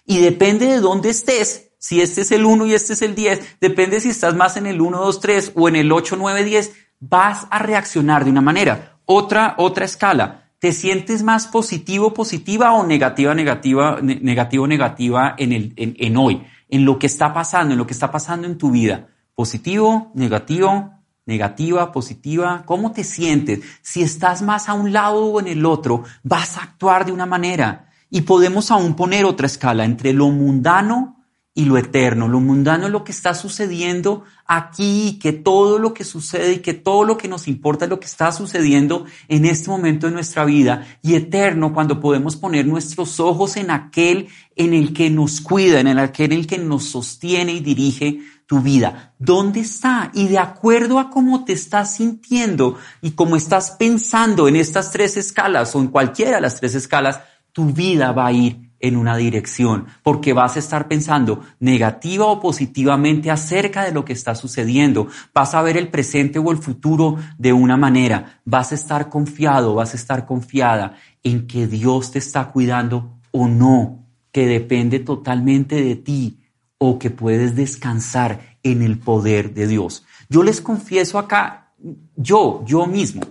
Y 0.06 0.20
depende 0.20 0.66
de 0.68 0.82
dónde 0.82 1.10
estés, 1.10 1.72
si 1.86 2.02
este 2.02 2.22
es 2.22 2.32
el 2.32 2.46
1 2.46 2.66
y 2.66 2.74
este 2.74 2.94
es 2.94 3.04
el 3.04 3.14
10, 3.14 3.58
depende 3.62 4.00
si 4.00 4.10
estás 4.10 4.36
más 4.36 4.58
en 4.58 4.66
el 4.66 4.82
1, 4.82 4.98
2, 4.98 5.20
3 5.20 5.52
o 5.54 5.70
en 5.70 5.76
el 5.76 5.92
8, 5.92 6.16
9, 6.18 6.44
10, 6.44 6.74
vas 7.00 7.46
a 7.52 7.60
reaccionar 7.60 8.26
de 8.26 8.32
una 8.32 8.42
manera. 8.42 8.98
Otra, 9.06 9.54
otra 9.60 9.86
escala. 9.86 10.50
¿Te 10.58 10.72
sientes 10.72 11.22
más 11.22 11.46
positivo, 11.46 12.12
positiva 12.12 12.72
o 12.72 12.88
negativa, 12.88 13.36
negativa, 13.36 14.00
negativo, 14.02 14.66
negativa 14.66 15.36
en, 15.38 15.52
el, 15.52 15.74
en, 15.76 15.96
en 16.00 16.18
hoy? 16.18 16.42
En 16.70 16.86
lo 16.86 16.98
que 16.98 17.06
está 17.06 17.32
pasando, 17.36 17.74
en 17.74 17.78
lo 17.78 17.86
que 17.86 17.94
está 17.94 18.10
pasando 18.10 18.48
en 18.48 18.58
tu 18.58 18.72
vida. 18.72 19.10
Positivo, 19.36 20.12
negativo, 20.16 20.92
negativa, 21.28 21.92
positiva, 21.92 22.64
¿cómo 22.66 22.94
te 22.94 23.04
sientes? 23.04 23.60
Si 23.84 24.02
estás 24.02 24.42
más 24.42 24.70
a 24.70 24.74
un 24.74 24.92
lado 24.92 25.24
o 25.24 25.40
en 25.40 25.48
el 25.48 25.64
otro, 25.64 26.04
vas 26.24 26.58
a 26.58 26.64
actuar 26.64 27.06
de 27.06 27.12
una 27.12 27.28
manera. 27.28 27.92
Y 28.10 28.22
podemos 28.22 28.72
aún 28.72 28.96
poner 28.96 29.24
otra 29.26 29.46
escala 29.46 29.86
entre 29.86 30.14
lo 30.14 30.32
mundano 30.32 31.16
y 31.58 31.64
lo 31.64 31.78
eterno. 31.78 32.28
Lo 32.28 32.42
mundano 32.42 32.86
es 32.86 32.92
lo 32.92 33.06
que 33.06 33.14
está 33.14 33.34
sucediendo 33.34 34.26
aquí, 34.46 35.18
que 35.22 35.32
todo 35.32 35.80
lo 35.80 35.94
que 35.94 36.04
sucede 36.04 36.56
y 36.56 36.60
que 36.60 36.74
todo 36.74 37.06
lo 37.06 37.18
que 37.18 37.30
nos 37.30 37.48
importa 37.48 37.86
es 37.86 37.90
lo 37.90 38.00
que 38.00 38.08
está 38.08 38.34
sucediendo 38.34 39.06
en 39.30 39.46
este 39.46 39.70
momento 39.70 40.06
de 40.06 40.14
nuestra 40.14 40.44
vida. 40.44 40.86
Y 41.02 41.16
eterno 41.16 41.74
cuando 41.74 42.02
podemos 42.02 42.36
poner 42.36 42.68
nuestros 42.68 43.22
ojos 43.22 43.56
en 43.56 43.72
aquel 43.72 44.28
en 44.58 44.74
el 44.74 44.94
que 44.94 45.10
nos 45.10 45.40
cuida, 45.40 45.80
en 45.80 45.98
aquel 45.98 46.34
en 46.34 46.40
el 46.40 46.48
que 46.48 46.58
nos 46.58 46.84
sostiene 46.84 47.54
y 47.54 47.62
dirige 47.62 48.20
tu 48.46 48.60
vida. 48.60 49.14
¿Dónde 49.18 49.62
está? 49.62 50.12
Y 50.14 50.28
de 50.28 50.38
acuerdo 50.38 51.00
a 51.00 51.10
cómo 51.10 51.46
te 51.46 51.54
estás 51.54 51.96
sintiendo 51.96 52.78
y 53.02 53.12
cómo 53.12 53.38
estás 53.38 53.72
pensando 53.72 54.50
en 54.50 54.58
estas 54.58 54.92
tres 54.92 55.16
escalas 55.16 55.74
o 55.74 55.80
en 55.80 55.88
cualquiera 55.88 56.36
de 56.36 56.42
las 56.42 56.60
tres 56.60 56.76
escalas, 56.76 57.22
tu 57.54 57.72
vida 57.72 58.12
va 58.12 58.28
a 58.28 58.34
ir 58.34 58.65
en 58.80 58.98
una 58.98 59.18
dirección, 59.18 59.88
porque 60.04 60.34
vas 60.34 60.56
a 60.56 60.60
estar 60.60 60.88
pensando 60.88 61.42
negativa 61.60 62.26
o 62.26 62.40
positivamente 62.40 63.32
acerca 63.32 63.84
de 63.84 63.92
lo 63.92 64.06
que 64.06 64.14
está 64.14 64.36
sucediendo, 64.36 65.08
vas 65.34 65.54
a 65.54 65.62
ver 65.62 65.78
el 65.78 65.90
presente 65.90 66.40
o 66.40 66.52
el 66.52 66.58
futuro 66.58 67.18
de 67.38 67.54
una 67.54 67.78
manera, 67.78 68.42
vas 68.46 68.72
a 68.72 68.76
estar 68.76 69.10
confiado, 69.10 69.76
vas 69.76 69.94
a 69.94 69.98
estar 69.98 70.26
confiada 70.26 70.96
en 71.24 71.48
que 71.48 71.68
Dios 71.68 72.12
te 72.12 72.20
está 72.20 72.50
cuidando 72.52 73.20
o 73.32 73.48
no, 73.48 74.06
que 74.32 74.48
depende 74.48 75.00
totalmente 75.00 75.82
de 75.82 75.96
ti 75.96 76.40
o 76.78 77.00
que 77.00 77.10
puedes 77.10 77.56
descansar 77.56 78.58
en 78.64 78.82
el 78.82 79.00
poder 79.00 79.54
de 79.54 79.68
Dios. 79.68 80.06
Yo 80.30 80.44
les 80.44 80.62
confieso 80.62 81.18
acá, 81.18 81.74
yo, 82.16 82.64
yo 82.66 82.86
mismo, 82.86 83.22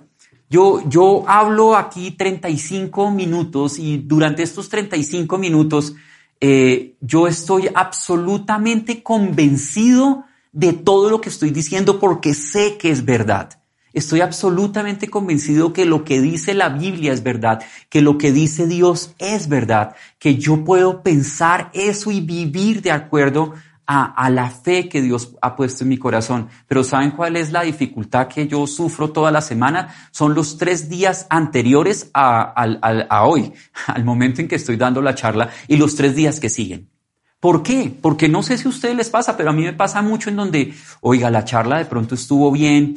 yo, 0.55 0.89
yo 0.89 1.25
hablo 1.27 1.77
aquí 1.77 2.13
35 2.13 3.11
minutos 3.11 3.77
y 3.77 3.99
durante 3.99 4.45
estos 4.45 4.69
35 4.69 5.37
minutos 5.37 5.97
eh, 6.41 6.95
yo 7.01 7.27
estoy 7.27 7.69
absolutamente 7.75 9.03
convencido 9.03 10.27
de 10.53 10.73
todo 10.73 11.11
lo 11.11 11.21
que 11.21 11.29
estoy 11.29 11.51
diciendo 11.51 11.99
porque 11.99 12.35
sé 12.35 12.77
que 12.77 12.91
es 12.91 13.05
verdad. 13.05 13.61
Estoy 13.95 14.21
absolutamente 14.21 15.09
convencido 15.09 15.73
que 15.73 15.87
lo 15.87 16.05
que 16.05 16.21
dice 16.21 16.55
la 16.55 16.69
Biblia 16.69 17.13
es 17.13 17.25
verdad, 17.25 17.61
que 17.89 18.01
lo 18.01 18.17
que 18.17 18.31
dice 18.31 18.69
Dios 18.69 19.13
es 19.19 19.49
verdad, 19.49 19.97
que 20.21 20.37
yo 20.37 20.65
puedo 20.65 21.03
pensar 21.03 21.73
eso 21.75 22.13
y 22.13 22.21
vivir 22.21 22.81
de 22.81 22.93
acuerdo 22.93 23.55
a, 23.87 24.31
la 24.31 24.51
fe 24.51 24.89
que 24.89 25.03
Dios 25.03 25.35
ha 25.43 25.57
puesto 25.57 25.85
en 25.85 25.91
mi 25.91 25.99
corazón. 25.99 26.49
Pero 26.67 26.85
¿saben 26.85 27.11
cuál 27.13 27.37
es 27.37 27.53
la 27.53 27.63
dificultad 27.63 28.29
que 28.29 28.47
yo 28.47 28.67
sufro 28.67 29.11
toda 29.11 29.31
la 29.31 29.41
semana? 29.41 29.95
Son 30.11 30.35
los 30.35 30.57
tres 30.57 30.89
días 30.89 31.27
anteriores 31.31 32.11
a, 32.15 32.55
a 33.09 33.25
hoy, 33.25 33.53
al 33.87 34.05
momento 34.05 34.41
en 34.41 34.49
que 34.49 34.57
estoy 34.57 34.77
dando 34.77 35.03
la 35.03 35.15
charla, 35.15 35.51
y 35.69 35.77
los 35.77 35.95
tres 35.97 36.15
días 36.15 36.41
que 36.41 36.49
siguen. 36.49 36.89
¿Por 37.45 37.63
qué? 37.63 37.95
Porque 38.01 38.27
no 38.27 38.43
sé 38.43 38.57
si 38.57 38.67
a 38.67 38.71
ustedes 38.71 38.97
les 38.97 39.11
pasa, 39.11 39.37
pero 39.37 39.51
a 39.51 39.53
mí 39.53 39.63
me 39.65 39.75
pasa 39.75 40.01
mucho 40.01 40.31
en 40.31 40.37
donde, 40.37 40.73
oiga, 41.03 41.31
la 41.31 41.45
charla 41.45 41.77
de 41.77 41.85
pronto 41.85 42.15
estuvo 42.15 42.51
bien, 42.51 42.95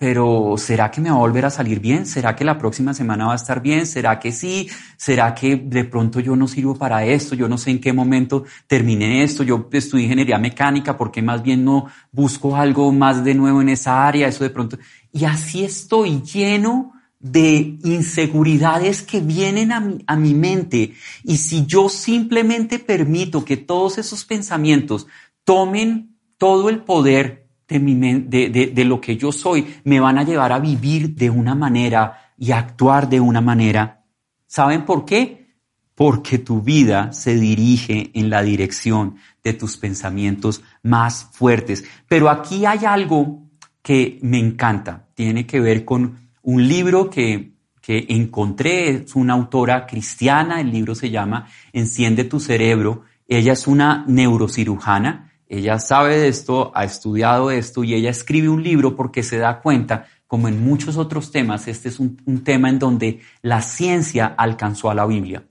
pero 0.00 0.54
¿será 0.56 0.90
que 0.90 1.02
me 1.02 1.10
va 1.10 1.16
a 1.16 1.18
volver 1.18 1.44
a 1.44 1.50
salir 1.50 1.78
bien? 1.78 2.06
¿Será 2.06 2.34
que 2.34 2.42
la 2.42 2.56
próxima 2.56 2.94
semana 2.94 3.26
va 3.26 3.34
a 3.34 3.36
estar 3.36 3.60
bien? 3.60 3.86
¿Será 3.86 4.18
que 4.18 4.32
sí? 4.32 4.66
¿Será 4.96 5.34
que 5.34 5.56
de 5.56 5.84
pronto 5.84 6.20
yo 6.20 6.34
no 6.36 6.48
sirvo 6.48 6.74
para 6.74 7.04
esto? 7.04 7.34
Yo 7.34 7.50
no 7.50 7.58
sé 7.58 7.72
en 7.72 7.82
qué 7.82 7.92
momento 7.92 8.44
terminé 8.66 9.22
esto. 9.22 9.42
Yo 9.42 9.68
estudié 9.70 10.04
ingeniería 10.04 10.38
mecánica, 10.38 10.96
porque 10.96 11.20
más 11.20 11.42
bien 11.42 11.66
no 11.66 11.88
busco 12.12 12.56
algo 12.56 12.90
más 12.92 13.22
de 13.22 13.34
nuevo 13.34 13.60
en 13.60 13.68
esa 13.68 14.08
área? 14.08 14.26
Eso 14.26 14.42
de 14.42 14.48
pronto. 14.48 14.78
Y 15.12 15.26
así 15.26 15.64
estoy 15.64 16.22
lleno 16.22 16.94
de 17.18 17.76
inseguridades 17.84 19.02
que 19.02 19.20
vienen 19.20 19.70
a 19.70 19.80
mi, 19.80 19.98
a 20.06 20.16
mi 20.16 20.32
mente. 20.32 20.94
Y 21.24 21.36
si 21.36 21.66
yo 21.66 21.90
simplemente 21.90 22.78
permito 22.78 23.44
que 23.44 23.58
todos 23.58 23.98
esos 23.98 24.24
pensamientos 24.24 25.06
tomen 25.44 26.16
todo 26.38 26.70
el 26.70 26.84
poder 26.84 27.49
de, 27.78 28.84
lo 28.84 29.00
que 29.00 29.16
yo 29.16 29.30
soy 29.30 29.66
me 29.84 30.00
van 30.00 30.18
a 30.18 30.24
llevar 30.24 30.52
a 30.52 30.58
vivir 30.58 31.14
de 31.14 31.30
una 31.30 31.54
manera 31.54 32.32
y 32.36 32.50
a 32.50 32.58
actuar 32.58 33.08
de 33.08 33.20
una 33.20 33.40
manera. 33.40 34.04
¿Saben 34.46 34.84
por 34.84 35.04
qué? 35.04 35.54
Porque 35.94 36.38
tu 36.38 36.62
vida 36.62 37.12
se 37.12 37.34
dirige 37.34 38.10
en 38.14 38.30
la 38.30 38.42
dirección 38.42 39.16
de 39.44 39.52
tus 39.52 39.76
pensamientos 39.76 40.62
más 40.82 41.28
fuertes. 41.32 41.84
Pero 42.08 42.28
aquí 42.28 42.66
hay 42.66 42.84
algo 42.84 43.44
que 43.82 44.18
me 44.22 44.38
encanta. 44.38 45.06
Tiene 45.14 45.46
que 45.46 45.60
ver 45.60 45.84
con 45.84 46.30
un 46.42 46.66
libro 46.66 47.08
que, 47.08 47.52
que 47.80 48.06
encontré. 48.08 48.90
Es 48.90 49.14
una 49.14 49.34
autora 49.34 49.86
cristiana. 49.86 50.60
El 50.60 50.72
libro 50.72 50.94
se 50.94 51.10
llama 51.10 51.46
Enciende 51.72 52.24
tu 52.24 52.40
cerebro. 52.40 53.04
Ella 53.28 53.52
es 53.52 53.66
una 53.66 54.04
neurocirujana 54.08 55.29
ella 55.50 55.80
sabe 55.80 56.16
de 56.16 56.28
esto, 56.28 56.70
ha 56.76 56.84
estudiado 56.84 57.50
esto 57.50 57.82
y 57.82 57.94
ella 57.94 58.08
escribe 58.08 58.48
un 58.48 58.62
libro 58.62 58.94
porque 58.94 59.24
se 59.24 59.36
da 59.36 59.60
cuenta, 59.60 60.06
como 60.28 60.46
en 60.46 60.62
muchos 60.62 60.96
otros 60.96 61.32
temas, 61.32 61.66
este 61.66 61.88
es 61.88 61.98
un, 61.98 62.16
tema 62.44 62.70
en 62.70 62.78
donde 62.78 63.20
la 63.42 63.60
ciencia 63.60 64.26
alcanzó 64.26 64.90
a 64.90 64.94
la 64.94 65.06
Biblia. 65.06 65.42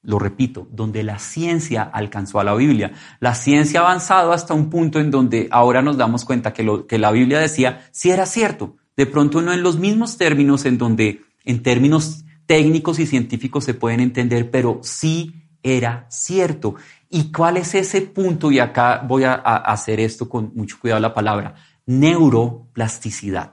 Lo 0.00 0.18
repito, 0.18 0.66
donde 0.72 1.02
la 1.02 1.18
ciencia 1.18 1.82
alcanzó 1.82 2.40
a 2.40 2.44
la 2.44 2.54
Biblia. 2.54 2.92
La 3.20 3.34
ciencia 3.34 3.80
ha 3.80 3.84
avanzado 3.84 4.32
hasta 4.32 4.54
un 4.54 4.70
punto 4.70 4.98
en 4.98 5.10
donde 5.10 5.46
ahora 5.50 5.82
nos 5.82 5.98
damos 5.98 6.24
cuenta 6.24 6.54
que 6.54 6.62
lo 6.62 6.86
que 6.86 6.98
la 6.98 7.10
Biblia 7.10 7.38
decía 7.38 7.86
sí 7.92 8.10
era 8.10 8.24
cierto. 8.24 8.76
De 8.96 9.04
pronto 9.04 9.42
no 9.42 9.52
en 9.52 9.62
los 9.62 9.78
mismos 9.78 10.16
términos 10.16 10.64
en 10.64 10.78
donde 10.78 11.20
en 11.44 11.62
términos 11.62 12.24
técnicos 12.46 12.98
y 12.98 13.06
científicos 13.06 13.64
se 13.64 13.74
pueden 13.74 14.00
entender, 14.00 14.50
pero 14.50 14.80
sí 14.82 15.43
era 15.64 16.06
cierto. 16.10 16.76
¿Y 17.08 17.32
cuál 17.32 17.56
es 17.56 17.74
ese 17.74 18.02
punto? 18.02 18.52
Y 18.52 18.60
acá 18.60 19.02
voy 19.04 19.24
a, 19.24 19.34
hacer 19.34 19.98
esto 19.98 20.28
con 20.28 20.52
mucho 20.54 20.78
cuidado 20.78 21.00
la 21.00 21.14
palabra, 21.14 21.54
neuroplasticidad. 21.86 23.50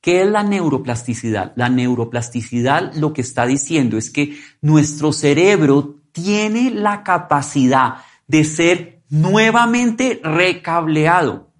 ¿Qué 0.00 0.22
es 0.22 0.28
la 0.28 0.42
neuroplasticidad? 0.42 1.52
La 1.56 1.68
neuroplasticidad 1.68 2.92
lo 2.94 3.12
que 3.12 3.22
está 3.22 3.46
diciendo 3.46 3.96
es 3.96 4.10
que 4.10 4.36
nuestro 4.60 5.12
cerebro 5.12 5.96
tiene 6.12 6.70
la 6.70 7.02
capacidad 7.02 7.96
de 8.26 8.44
ser 8.44 9.02
nuevamente 9.08 10.20
recableado 10.22 11.52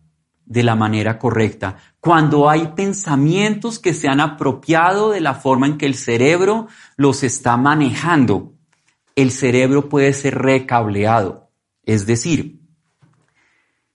de 0.44 0.62
la 0.62 0.76
manera 0.76 1.18
correcta. 1.18 1.76
Cuando 2.00 2.48
hay 2.48 2.68
pensamientos 2.76 3.78
que 3.78 3.94
se 3.94 4.08
han 4.08 4.20
apropiado 4.20 5.10
de 5.10 5.20
la 5.20 5.34
forma 5.34 5.66
en 5.66 5.76
que 5.76 5.86
el 5.86 5.96
cerebro 5.96 6.68
los 6.96 7.24
está 7.24 7.56
manejando, 7.56 8.55
el 9.16 9.32
cerebro 9.32 9.88
puede 9.88 10.12
ser 10.12 10.38
recableado. 10.38 11.50
Es 11.82 12.06
decir, 12.06 12.60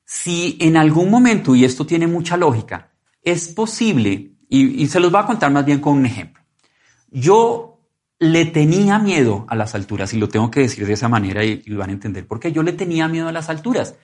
si 0.03 0.57
en 0.60 0.75
algún 0.75 1.10
momento, 1.10 1.55
y 1.55 1.63
esto 1.63 1.86
tiene 1.86 2.07
mucha 2.07 2.36
lógica, 2.36 2.91
es 3.23 3.47
posible, 3.47 4.34
y, 4.49 4.86
se 4.88 4.99
los 4.99 5.12
voy 5.12 5.21
a 5.21 5.25
contar 5.25 5.51
más 5.51 5.63
bien 5.63 5.79
con 5.79 5.97
un 5.97 6.05
ejemplo. 6.05 6.43
Yo 7.12 7.79
le 8.19 8.45
tenía 8.45 8.99
miedo 8.99 9.45
a 9.47 9.55
las 9.55 9.75
alturas, 9.75 10.13
y 10.13 10.17
lo 10.17 10.27
tengo 10.27 10.51
que 10.51 10.62
decir 10.62 10.86
de 10.86 10.93
esa 10.93 11.07
manera 11.07 11.45
y, 11.45 11.63
van 11.69 11.91
a 11.91 11.93
entender 11.93 12.27
por 12.27 12.39
qué. 12.39 12.51
Yo 12.51 12.63
le 12.63 12.73
tenía 12.73 13.07
miedo 13.07 13.29
a 13.29 13.31
las 13.31 13.49
alturas. 13.49 13.95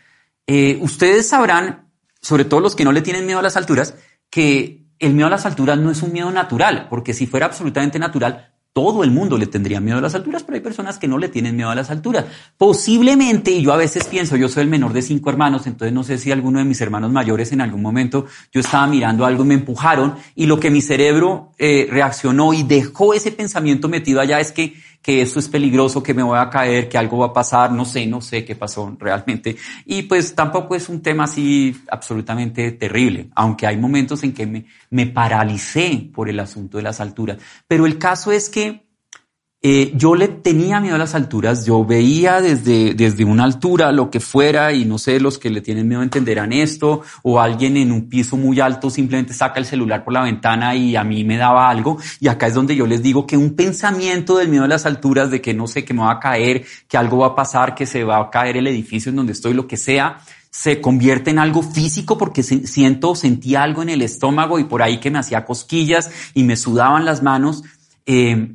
Eh, 0.46 0.78
ustedes 0.82 1.28
sabrán, 1.28 1.90
sobre 2.22 2.46
todo 2.46 2.62
los 2.62 2.76
que 2.76 2.86
no 2.86 2.92
le 2.92 3.02
tienen 3.02 3.26
miedo 3.26 3.40
a 3.40 3.44
las 3.44 3.58
alturas, 3.58 3.96
que 4.30 4.86
el 5.00 5.14
miedo 5.14 5.28
a 5.28 5.32
las 5.32 5.46
alturas 5.46 5.78
no 5.78 5.92
es 5.92 6.02
un 6.04 6.14
miedo 6.14 6.32
natural, 6.32 6.88
porque 6.90 7.14
si 7.14 7.28
fuera 7.28 7.48
absolutamente 7.48 8.00
natural, 8.00 8.54
todo 8.78 9.04
el 9.04 9.10
mundo 9.10 9.40
le 9.40 9.48
tendría 9.48 9.80
miedo 9.80 9.98
a 9.98 10.02
las 10.02 10.14
alturas, 10.14 10.44
pero 10.44 10.56
hay 10.56 10.62
personas 10.62 11.00
que 11.00 11.08
no 11.08 11.18
le 11.18 11.30
tienen 11.30 11.56
miedo 11.56 11.72
a 11.72 11.74
las 11.74 11.90
alturas. 11.90 12.26
Posiblemente, 12.60 13.50
y 13.50 13.64
yo 13.64 13.74
a 13.74 13.76
veces 13.76 14.06
pienso, 14.06 14.36
yo 14.36 14.50
soy 14.50 14.62
el 14.62 14.70
menor 14.70 14.94
de 14.94 15.02
cinco 15.02 15.32
hermanos, 15.32 15.66
entonces 15.66 15.92
no 15.92 16.04
sé 16.04 16.20
si 16.20 16.32
alguno 16.32 16.60
de 16.60 16.66
mis 16.66 16.80
hermanos 16.80 17.12
mayores 17.12 17.52
en 17.52 17.62
algún 17.62 17.82
momento 17.82 18.28
yo 18.54 18.60
estaba 18.60 18.86
mirando 18.86 19.26
algo 19.26 19.44
y 19.44 19.48
me 19.48 19.56
empujaron 19.56 20.14
y 20.36 20.46
lo 20.46 20.60
que 20.60 20.70
mi 20.70 20.82
cerebro 20.82 21.54
eh, 21.58 21.88
reaccionó 21.90 22.54
y 22.54 22.62
dejó 22.62 23.16
ese 23.16 23.32
pensamiento 23.32 23.90
metido 23.90 24.22
allá 24.22 24.40
es 24.40 24.52
que 24.52 24.76
que 25.08 25.22
esto 25.22 25.40
es 25.40 25.48
peligroso, 25.48 26.04
que 26.04 26.14
me 26.14 26.22
voy 26.22 26.38
a 26.38 26.50
caer, 26.50 26.90
que 26.90 26.98
algo 26.98 27.20
va 27.20 27.28
a 27.28 27.34
pasar, 27.34 27.72
no 27.72 27.86
sé, 27.86 28.06
no 28.06 28.20
sé 28.20 28.44
qué 28.44 28.58
pasó 28.58 28.94
realmente. 29.00 29.56
Y 29.86 30.02
pues 30.02 30.36
tampoco 30.36 30.76
es 30.76 30.90
un 30.90 31.02
tema 31.02 31.24
así 31.24 31.74
absolutamente 31.90 32.74
terrible, 32.74 33.30
aunque 33.34 33.66
hay 33.66 33.78
momentos 33.78 34.22
en 34.24 34.34
que 34.34 34.46
me, 34.46 34.66
me 34.90 35.06
paralicé 35.06 36.10
por 36.14 36.28
el 36.28 36.38
asunto 36.42 36.76
de 36.76 36.84
las 36.84 37.00
alturas. 37.00 37.38
Pero 37.70 37.86
el 37.86 37.98
caso 37.98 38.34
es 38.34 38.50
que 38.50 38.87
eh, 39.64 39.92
yo 39.96 40.14
le 40.14 40.28
tenía 40.28 40.80
miedo 40.80 40.96
a 40.96 41.00
las 41.00 41.16
alturas, 41.16 41.66
yo 41.66 41.84
veía 41.84 42.42
desde, 42.42 42.94
desde 42.94 43.26
una 43.26 43.44
altura 43.44 43.92
lo 43.92 44.12
que 44.12 44.20
fuera 44.20 44.72
y 44.72 44.86
no 44.86 45.00
sé, 45.00 45.20
los 45.20 45.40
que 45.40 45.50
le 45.50 45.62
tienen 45.62 45.88
miedo 45.88 46.04
entenderán 46.04 46.54
esto, 46.54 47.02
o 47.24 47.40
alguien 47.40 47.76
en 47.76 47.92
un 47.92 48.08
piso 48.08 48.38
muy 48.38 48.60
alto 48.60 48.92
simplemente 48.92 49.34
saca 49.34 49.60
el 49.60 49.66
celular 49.66 50.04
por 50.04 50.14
la 50.14 50.22
ventana 50.22 50.76
y 50.76 50.96
a 50.96 51.04
mí 51.04 51.24
me 51.24 51.38
daba 51.38 51.70
algo. 51.70 51.98
Y 52.20 52.28
acá 52.28 52.46
es 52.46 52.54
donde 52.54 52.76
yo 52.76 52.86
les 52.86 53.02
digo 53.02 53.26
que 53.26 53.36
un 53.36 53.56
pensamiento 53.56 54.38
del 54.38 54.50
miedo 54.50 54.66
a 54.66 54.68
las 54.68 54.86
alturas, 54.86 55.32
de 55.32 55.42
que 55.42 55.56
no 55.56 55.66
sé, 55.66 55.84
que 55.84 55.94
me 55.94 56.02
va 56.02 56.12
a 56.12 56.20
caer, 56.20 56.64
que 56.88 56.98
algo 56.98 57.18
va 57.18 57.28
a 57.28 57.36
pasar, 57.36 57.74
que 57.74 57.88
se 57.88 58.04
va 58.04 58.20
a 58.20 58.30
caer 58.30 58.58
el 58.58 58.68
edificio 58.68 59.10
en 59.10 59.16
donde 59.16 59.34
estoy, 59.34 59.56
lo 59.56 59.66
que 59.66 59.78
sea, 59.78 60.20
se 60.52 60.82
convierte 60.82 61.32
en 61.32 61.40
algo 61.40 61.64
físico 61.64 62.16
porque 62.16 62.44
siento, 62.44 63.16
sentía 63.16 63.64
algo 63.64 63.82
en 63.82 63.90
el 63.90 64.04
estómago 64.04 64.60
y 64.60 64.66
por 64.66 64.84
ahí 64.84 65.00
que 65.00 65.10
me 65.10 65.18
hacía 65.18 65.46
cosquillas 65.46 66.12
y 66.36 66.44
me 66.44 66.58
sudaban 66.58 67.06
las 67.06 67.24
manos. 67.24 67.64
Eh, 68.06 68.54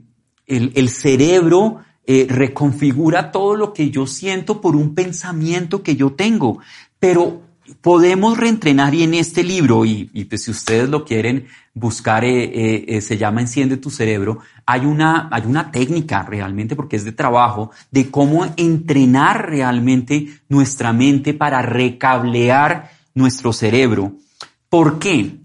el, 0.56 0.88
cerebro 0.88 1.80
eh, 2.06 2.26
reconfigura 2.28 3.30
todo 3.30 3.56
lo 3.56 3.72
que 3.72 3.90
yo 3.90 4.06
siento 4.06 4.60
por 4.60 4.76
un 4.76 4.94
pensamiento 4.94 5.82
que 5.82 5.96
yo 5.96 6.12
tengo. 6.12 6.58
Pero 6.98 7.42
podemos 7.80 8.36
reentrenar 8.36 8.94
y 8.94 9.02
en 9.02 9.14
este 9.14 9.42
libro, 9.42 9.84
y, 9.84 10.06
pues 10.28 10.44
si 10.44 10.50
ustedes 10.50 10.88
lo 10.88 11.04
quieren 11.04 11.46
buscar, 11.74 12.24
eh, 12.24 12.84
eh, 12.86 13.00
se 13.00 13.16
llama 13.16 13.40
Enciende 13.40 13.76
tu 13.76 13.90
cerebro, 13.90 14.40
hay 14.66 14.84
una, 14.84 15.28
hay 15.32 15.42
una 15.46 15.70
técnica 15.70 16.22
realmente, 16.22 16.76
porque 16.76 16.96
es 16.96 17.04
de 17.04 17.12
trabajo, 17.12 17.70
de 17.90 18.10
cómo 18.10 18.46
entrenar 18.56 19.48
realmente 19.48 20.28
nuestra 20.48 20.92
mente 20.92 21.34
para 21.34 21.62
recablear 21.62 22.90
nuestro 23.14 23.52
cerebro. 23.52 24.12
¿Por 24.68 24.98
qué? 24.98 25.38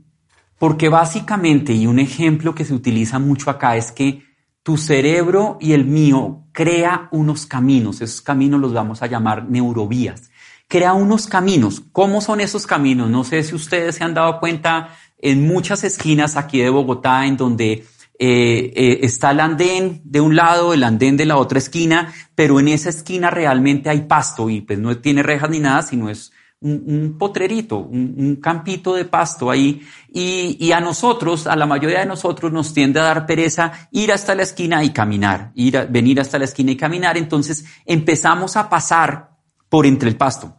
Porque 0.58 0.89
básicamente, 0.89 1.74
y 1.74 1.88
un 1.88 2.00
ejemplo 2.00 2.56
que 2.56 2.65
se 2.65 2.74
utiliza 2.74 3.20
mucho 3.20 3.50
acá 3.50 3.76
es 3.76 3.91
que 3.91 4.26
tu 4.67 4.75
cerebro 4.75 5.58
y 5.62 5.71
el 5.71 5.86
mío 5.86 6.43
crea 6.51 7.08
unos 7.12 7.45
caminos, 7.45 8.01
esos 8.01 8.21
caminos 8.21 8.60
los 8.60 8.73
vamos 8.73 9.01
a 9.01 9.08
llamar 9.08 9.49
neurovías. 9.49 10.30
Crea 10.67 10.91
unos 10.91 11.25
caminos. 11.27 11.84
¿Cómo 11.93 12.19
son 12.19 12.41
esos 12.41 12.67
caminos? 12.67 13.10
No 13.10 13.23
sé 13.23 13.43
si 13.43 13.56
ustedes 13.56 13.95
se 13.95 14.03
han 14.03 14.13
dado 14.13 14.41
cuenta 14.41 14.89
en 15.19 15.47
muchas 15.47 15.86
esquinas 15.86 16.36
aquí 16.36 16.60
de 16.60 16.69
Bogotá 16.69 17.25
en 17.25 17.38
donde 17.38 17.71
eh, 17.71 17.86
eh, 18.19 18.99
está 19.03 19.32
el 19.32 19.39
andén 19.39 20.01
de 20.03 20.19
un 20.19 20.36
lado, 20.36 20.73
el 20.73 20.84
andén 20.84 21.15
de 21.15 21.25
la 21.25 21.38
otra 21.38 21.60
esquina, 21.60 22.13
pero 22.36 22.60
en 22.60 22.67
esa 22.67 22.89
esquina 22.89 23.30
realmente 23.30 23.89
hay 23.89 24.01
pasto 24.01 24.49
y 24.49 24.60
pues 24.60 24.80
no 24.80 24.97
tiene 24.97 25.23
rejas 25.23 25.49
ni 25.49 25.62
nada, 25.62 25.82
sino 25.82 26.10
es 26.10 26.34
un, 26.62 27.15
potrerito, 27.17 27.78
un, 27.78 28.38
campito 28.41 28.96
de 28.96 29.06
pasto 29.06 29.50
ahí. 29.50 29.82
Y, 30.12 30.72
a 30.72 30.80
nosotros, 30.80 31.48
a 31.48 31.56
la 31.56 31.65
mayoría 31.65 32.00
de 32.00 32.06
nosotros, 32.06 32.52
nos 32.52 32.74
tiende 32.74 33.00
a 33.00 33.04
dar 33.04 33.26
pereza 33.26 33.72
ir 33.91 34.12
hasta 34.12 34.36
la 34.36 34.43
esquina 34.43 34.84
y 34.84 34.91
caminar, 34.91 35.52
ir 35.56 35.78
a, 35.78 35.86
venir 35.86 36.20
hasta 36.20 36.39
la 36.39 36.46
esquina 36.46 36.72
y 36.72 36.78
caminar. 36.78 37.17
Entonces 37.17 37.65
empezamos 37.86 38.58
a 38.58 38.70
pasar 38.70 39.38
por 39.70 39.86
entre 39.86 40.10
el 40.10 40.17
pasto. 40.17 40.56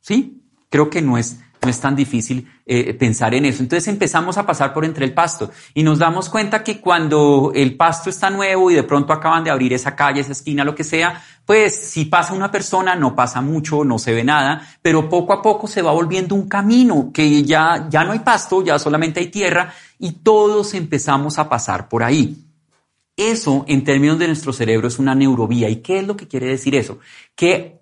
¿Sí? 0.00 0.42
Creo 0.68 0.90
que 0.90 1.02
no 1.02 1.18
es 1.18 1.38
no 1.62 1.70
es 1.70 1.80
tan 1.80 1.94
difícil 1.94 2.50
eh, 2.66 2.92
pensar 2.94 3.34
en 3.34 3.44
eso. 3.44 3.62
Entonces 3.62 3.86
empezamos 3.86 4.36
a 4.36 4.44
pasar 4.44 4.74
por 4.74 4.84
entre 4.84 5.04
el 5.04 5.14
pasto 5.14 5.50
y 5.74 5.82
nos 5.82 5.98
damos 5.98 6.28
cuenta 6.28 6.64
que 6.64 6.80
cuando 6.80 7.52
el 7.54 7.76
pasto 7.76 8.10
está 8.10 8.30
nuevo 8.30 8.70
y 8.70 8.74
de 8.74 8.82
pronto 8.82 9.12
acaban 9.12 9.44
de 9.44 9.50
abrir 9.50 9.72
esa 9.72 9.94
calle, 9.94 10.20
esa 10.20 10.32
esquina, 10.32 10.64
lo 10.64 10.74
que 10.74 10.82
sea, 10.82 11.22
pues 11.46 11.74
si 11.76 12.06
pasa 12.06 12.34
una 12.34 12.50
persona, 12.50 12.96
no 12.96 13.14
pasa 13.14 13.40
mucho, 13.40 13.84
no 13.84 13.98
se 13.98 14.12
ve 14.12 14.24
nada, 14.24 14.76
pero 14.82 15.08
poco 15.08 15.32
a 15.32 15.40
poco 15.40 15.68
se 15.68 15.82
va 15.82 15.92
volviendo 15.92 16.34
un 16.34 16.48
camino 16.48 17.10
que 17.14 17.44
ya, 17.44 17.86
ya 17.88 18.02
no 18.02 18.12
hay 18.12 18.20
pasto, 18.20 18.64
ya 18.64 18.78
solamente 18.78 19.20
hay 19.20 19.28
tierra 19.28 19.72
y 19.98 20.12
todos 20.12 20.74
empezamos 20.74 21.38
a 21.38 21.48
pasar 21.48 21.88
por 21.88 22.02
ahí. 22.02 22.44
Eso, 23.16 23.64
en 23.68 23.84
términos 23.84 24.18
de 24.18 24.26
nuestro 24.26 24.52
cerebro, 24.52 24.88
es 24.88 24.98
una 24.98 25.14
neurovía. 25.14 25.68
¿Y 25.68 25.76
qué 25.76 25.98
es 25.98 26.06
lo 26.06 26.16
que 26.16 26.26
quiere 26.26 26.46
decir 26.46 26.74
eso? 26.74 26.98
Que 27.36 27.81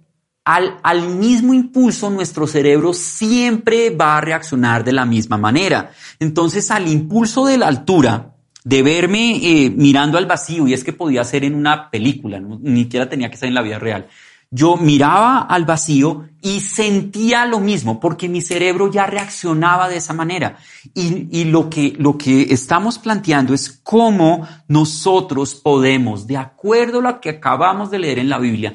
al, 0.82 1.08
mismo 1.08 1.54
impulso 1.54 2.10
nuestro 2.10 2.46
cerebro 2.46 2.92
siempre 2.92 3.90
va 3.90 4.16
a 4.16 4.20
reaccionar 4.20 4.82
de 4.84 4.92
la 4.92 5.04
misma 5.04 5.38
manera. 5.38 5.92
Entonces 6.18 6.70
al 6.70 6.88
impulso 6.88 7.46
de 7.46 7.58
la 7.58 7.68
altura, 7.68 8.34
de 8.64 8.82
verme 8.82 9.36
eh, 9.42 9.70
mirando 9.70 10.18
al 10.18 10.26
vacío, 10.26 10.66
y 10.66 10.74
es 10.74 10.82
que 10.82 10.92
podía 10.92 11.24
ser 11.24 11.44
en 11.44 11.54
una 11.54 11.90
película, 11.90 12.40
ni 12.40 12.82
siquiera 12.82 13.08
tenía 13.08 13.30
que 13.30 13.36
ser 13.36 13.48
en 13.48 13.54
la 13.54 13.62
vida 13.62 13.78
real. 13.78 14.08
Yo 14.52 14.76
miraba 14.76 15.38
al 15.42 15.64
vacío 15.64 16.28
y 16.42 16.58
sentía 16.58 17.46
lo 17.46 17.60
mismo, 17.60 18.00
porque 18.00 18.28
mi 18.28 18.40
cerebro 18.40 18.90
ya 18.90 19.06
reaccionaba 19.06 19.88
de 19.88 19.98
esa 19.98 20.12
manera. 20.12 20.56
Y, 20.92 21.28
y 21.30 21.44
lo, 21.44 21.70
que, 21.70 21.94
lo 21.96 22.18
que 22.18 22.52
estamos 22.52 22.98
planteando 22.98 23.54
es 23.54 23.70
cómo 23.84 24.48
nosotros 24.66 25.54
podemos, 25.54 26.26
de 26.26 26.36
acuerdo 26.36 26.98
a 26.98 27.02
lo 27.02 27.20
que 27.20 27.30
acabamos 27.30 27.92
de 27.92 28.00
leer 28.00 28.18
en 28.18 28.28
la 28.28 28.40
Biblia, 28.40 28.74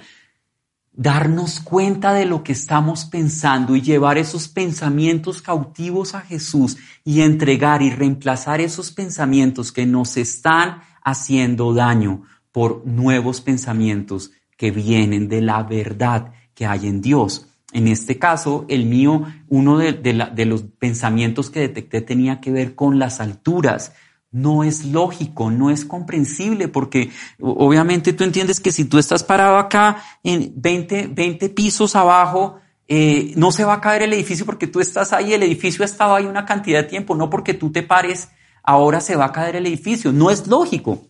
darnos 0.98 1.60
cuenta 1.60 2.14
de 2.14 2.26
lo 2.26 2.44
que 2.44 2.54
estamos 2.54 3.06
pensando 3.06 3.76
y 3.76 3.82
llevar 3.82 4.18
esos 4.18 4.48
pensamientos 4.48 5.42
cautivos 5.42 6.16
a 6.16 6.22
Jesús 6.22 6.78
y 7.04 7.22
entregar 7.22 7.82
y 7.82 7.90
reemplazar 7.90 8.62
esos 8.62 8.92
pensamientos 8.92 9.72
que 9.72 9.86
nos 9.86 10.16
están 10.18 10.82
haciendo 11.04 11.74
daño 11.74 12.24
por 12.52 12.86
nuevos 12.88 13.42
pensamientos 13.42 14.32
que 14.58 14.72
vienen 14.72 15.28
de 15.28 15.42
la 15.42 15.64
verdad 15.64 16.32
que 16.54 16.66
hay 16.66 16.88
en 16.88 17.02
Dios. 17.02 17.50
En 17.74 17.90
este 17.90 18.18
caso, 18.18 18.66
el 18.70 18.86
mío, 18.86 19.26
uno 19.50 19.78
de, 19.78 19.92
de 19.92 20.46
los 20.46 20.64
pensamientos 20.64 21.50
que 21.50 21.60
detecté 21.60 22.00
tenía 22.00 22.40
que 22.40 22.52
ver 22.52 22.74
con 22.74 23.00
las 23.00 23.20
alturas 23.20 23.92
no 24.36 24.66
es 24.66 24.84
lógico, 24.84 25.50
no 25.50 25.70
es 25.70 25.86
comprensible, 25.86 26.68
porque 26.68 27.10
obviamente 27.40 28.12
tú 28.12 28.26
entiendes 28.26 28.60
que 28.60 28.74
si 28.74 28.84
tú 28.84 28.98
estás 28.98 29.24
parado 29.24 29.58
acá 29.58 30.04
en 30.24 30.52
20, 30.58 31.08
20 31.08 31.50
pisos 31.52 31.96
abajo, 31.96 32.60
eh, 32.90 33.32
no 33.38 33.54
se 33.54 33.64
va 33.64 33.76
a 33.76 33.82
caer 33.82 34.02
el 34.02 34.12
edificio 34.12 34.46
porque 34.46 34.68
tú 34.68 34.82
estás 34.82 35.14
ahí, 35.14 35.34
el 35.34 35.42
edificio 35.42 35.84
ha 35.84 35.86
estado 35.86 36.16
ahí 36.16 36.26
una 36.26 36.46
cantidad 36.46 36.84
de 36.84 36.90
tiempo, 36.90 37.16
no 37.16 37.30
porque 37.30 37.54
tú 37.54 37.72
te 37.72 37.82
pares, 37.82 38.28
ahora 38.62 39.00
se 39.00 39.16
va 39.16 39.26
a 39.26 39.32
caer 39.32 39.56
el 39.56 39.68
edificio. 39.68 40.12
No 40.12 40.30
es 40.30 40.48
lógico, 40.48 41.06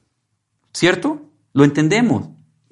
¿cierto? 0.72 1.24
Lo 1.52 1.64
entendemos. 1.64 2.30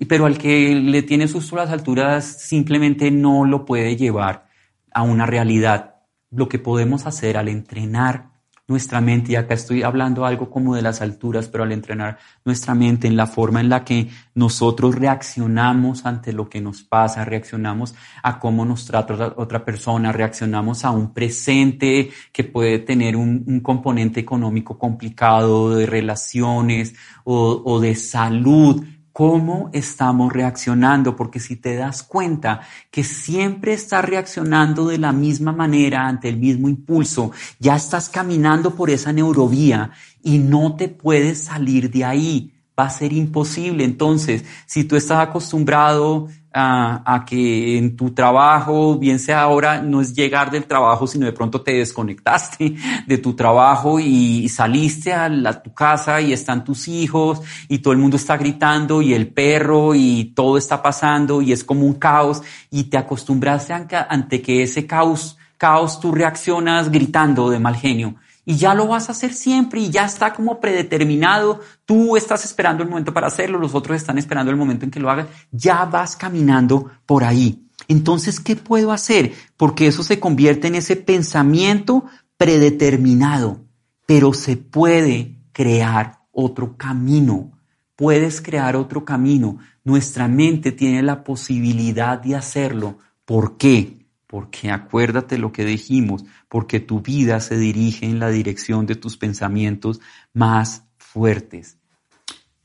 Pero 0.07 0.27
al 0.27 0.37
que 0.37 0.75
le 0.75 1.01
tiene 1.01 1.27
susto 1.27 1.55
a 1.55 1.63
las 1.63 1.71
alturas 1.71 2.25
simplemente 2.25 3.09
no 3.09 3.45
lo 3.45 3.65
puede 3.65 3.95
llevar 3.95 4.49
a 4.93 5.01
una 5.01 5.25
realidad. 5.25 5.95
Lo 6.29 6.47
que 6.47 6.59
podemos 6.59 7.07
hacer 7.07 7.37
al 7.37 7.47
entrenar 7.47 8.32
nuestra 8.67 9.01
mente, 9.01 9.33
y 9.33 9.35
acá 9.35 9.53
estoy 9.53 9.83
hablando 9.83 10.25
algo 10.25 10.49
como 10.49 10.75
de 10.75 10.81
las 10.81 11.01
alturas, 11.01 11.49
pero 11.49 11.65
al 11.65 11.73
entrenar 11.73 12.17
nuestra 12.45 12.73
mente 12.73 13.07
en 13.07 13.17
la 13.17 13.27
forma 13.27 13.59
en 13.59 13.67
la 13.67 13.83
que 13.83 14.09
nosotros 14.35 14.95
reaccionamos 14.95 16.05
ante 16.05 16.31
lo 16.31 16.47
que 16.47 16.61
nos 16.61 16.81
pasa, 16.81 17.25
reaccionamos 17.25 17.93
a 18.23 18.39
cómo 18.39 18.63
nos 18.63 18.85
trata 18.85 19.33
otra 19.35 19.65
persona, 19.65 20.13
reaccionamos 20.13 20.85
a 20.85 20.91
un 20.91 21.13
presente 21.13 22.09
que 22.31 22.45
puede 22.45 22.79
tener 22.79 23.17
un, 23.17 23.43
un 23.45 23.59
componente 23.59 24.21
económico 24.21 24.77
complicado, 24.77 25.75
de 25.75 25.85
relaciones 25.85 26.95
o, 27.25 27.61
o 27.65 27.79
de 27.81 27.95
salud, 27.95 28.85
cómo 29.13 29.69
estamos 29.73 30.33
reaccionando, 30.33 31.15
porque 31.15 31.39
si 31.39 31.55
te 31.55 31.75
das 31.75 32.01
cuenta 32.01 32.61
que 32.89 33.03
siempre 33.03 33.73
estás 33.73 34.03
reaccionando 34.03 34.87
de 34.87 34.97
la 34.97 35.11
misma 35.13 35.51
manera 35.51 36.07
ante 36.07 36.29
el 36.29 36.37
mismo 36.37 36.67
impulso, 36.67 37.31
ya 37.59 37.75
estás 37.75 38.09
caminando 38.09 38.75
por 38.75 38.89
esa 38.89 39.13
neurovía 39.13 39.91
y 40.23 40.39
no 40.39 40.75
te 40.75 40.89
puedes 40.89 41.43
salir 41.43 41.91
de 41.91 42.03
ahí. 42.03 42.52
Va 42.79 42.85
a 42.85 42.89
ser 42.89 43.13
imposible. 43.13 43.83
Entonces, 43.83 44.43
si 44.65 44.83
tú 44.83 44.95
estás 44.95 45.19
acostumbrado 45.19 46.27
a, 46.53 47.25
que 47.27 47.77
en 47.77 47.95
tu 47.95 48.11
trabajo, 48.11 48.97
bien 48.97 49.19
sea 49.19 49.41
ahora, 49.41 49.81
no 49.81 50.01
es 50.01 50.13
llegar 50.13 50.51
del 50.51 50.65
trabajo, 50.65 51.07
sino 51.07 51.25
de 51.25 51.33
pronto 51.33 51.61
te 51.61 51.73
desconectaste 51.73 52.75
de 53.07 53.17
tu 53.17 53.35
trabajo 53.35 53.99
y 53.99 54.47
saliste 54.49 55.13
a, 55.13 55.29
tu 55.63 55.73
casa 55.73 56.21
y 56.21 56.33
están 56.33 56.63
tus 56.63 56.87
hijos 56.87 57.41
y 57.67 57.79
todo 57.79 57.93
el 57.93 57.99
mundo 57.99 58.17
está 58.17 58.37
gritando 58.37 59.01
y 59.01 59.13
el 59.13 59.27
perro 59.27 59.95
y 59.95 60.33
todo 60.35 60.57
está 60.57 60.81
pasando 60.81 61.41
y 61.41 61.51
es 61.51 61.63
como 61.63 61.85
un 61.85 61.93
caos 61.93 62.41
y 62.69 62.85
te 62.85 62.97
acostumbraste 62.97 63.73
ante 63.73 64.41
que 64.41 64.63
ese 64.63 64.85
caos, 64.85 65.37
caos 65.57 65.99
tú 65.99 66.11
reaccionas 66.11 66.91
gritando 66.91 67.49
de 67.49 67.59
mal 67.59 67.75
genio 67.75 68.15
y 68.45 68.57
ya 68.57 68.73
lo 68.73 68.87
vas 68.87 69.09
a 69.09 69.13
hacer 69.13 69.33
siempre 69.33 69.81
y 69.81 69.89
ya 69.89 70.05
está 70.05 70.33
como 70.33 70.59
predeterminado. 70.59 71.61
Tú 71.85 72.17
estás 72.17 72.43
esperando 72.45 72.83
el 72.83 72.89
momento 72.89 73.13
para 73.13 73.27
hacerlo, 73.27 73.59
los 73.59 73.75
otros 73.75 73.97
están 73.97 74.17
esperando 74.17 74.51
el 74.51 74.57
momento 74.57 74.85
en 74.85 74.91
que 74.91 74.99
lo 74.99 75.09
hagas. 75.09 75.27
Ya 75.51 75.85
vas 75.85 76.15
caminando 76.15 76.91
por 77.05 77.23
ahí. 77.23 77.67
Entonces, 77.87 78.39
¿qué 78.39 78.55
puedo 78.55 78.91
hacer? 78.91 79.33
Porque 79.57 79.87
eso 79.87 80.03
se 80.03 80.19
convierte 80.19 80.67
en 80.67 80.75
ese 80.75 80.95
pensamiento 80.95 82.05
predeterminado, 82.37 83.61
pero 84.05 84.33
se 84.33 84.57
puede 84.57 85.37
crear 85.51 86.19
otro 86.31 86.77
camino. 86.77 87.51
Puedes 87.95 88.41
crear 88.41 88.75
otro 88.75 89.05
camino. 89.05 89.59
Nuestra 89.83 90.27
mente 90.27 90.71
tiene 90.71 91.03
la 91.03 91.23
posibilidad 91.23 92.19
de 92.19 92.35
hacerlo. 92.35 92.97
¿Por 93.25 93.57
qué? 93.57 94.02
Porque 94.33 94.71
acuérdate 94.71 95.37
lo 95.37 95.51
que 95.51 95.63
dijimos, 95.63 96.25
porque 96.49 96.79
tu 96.79 97.01
vida 97.01 97.39
se 97.39 97.55
dirige 97.55 98.07
en 98.07 98.17
la 98.17 98.31
dirección 98.31 98.87
de 98.87 98.95
tus 98.95 99.15
pensamientos 99.15 100.01
más 100.33 100.87
fuertes. 100.97 101.77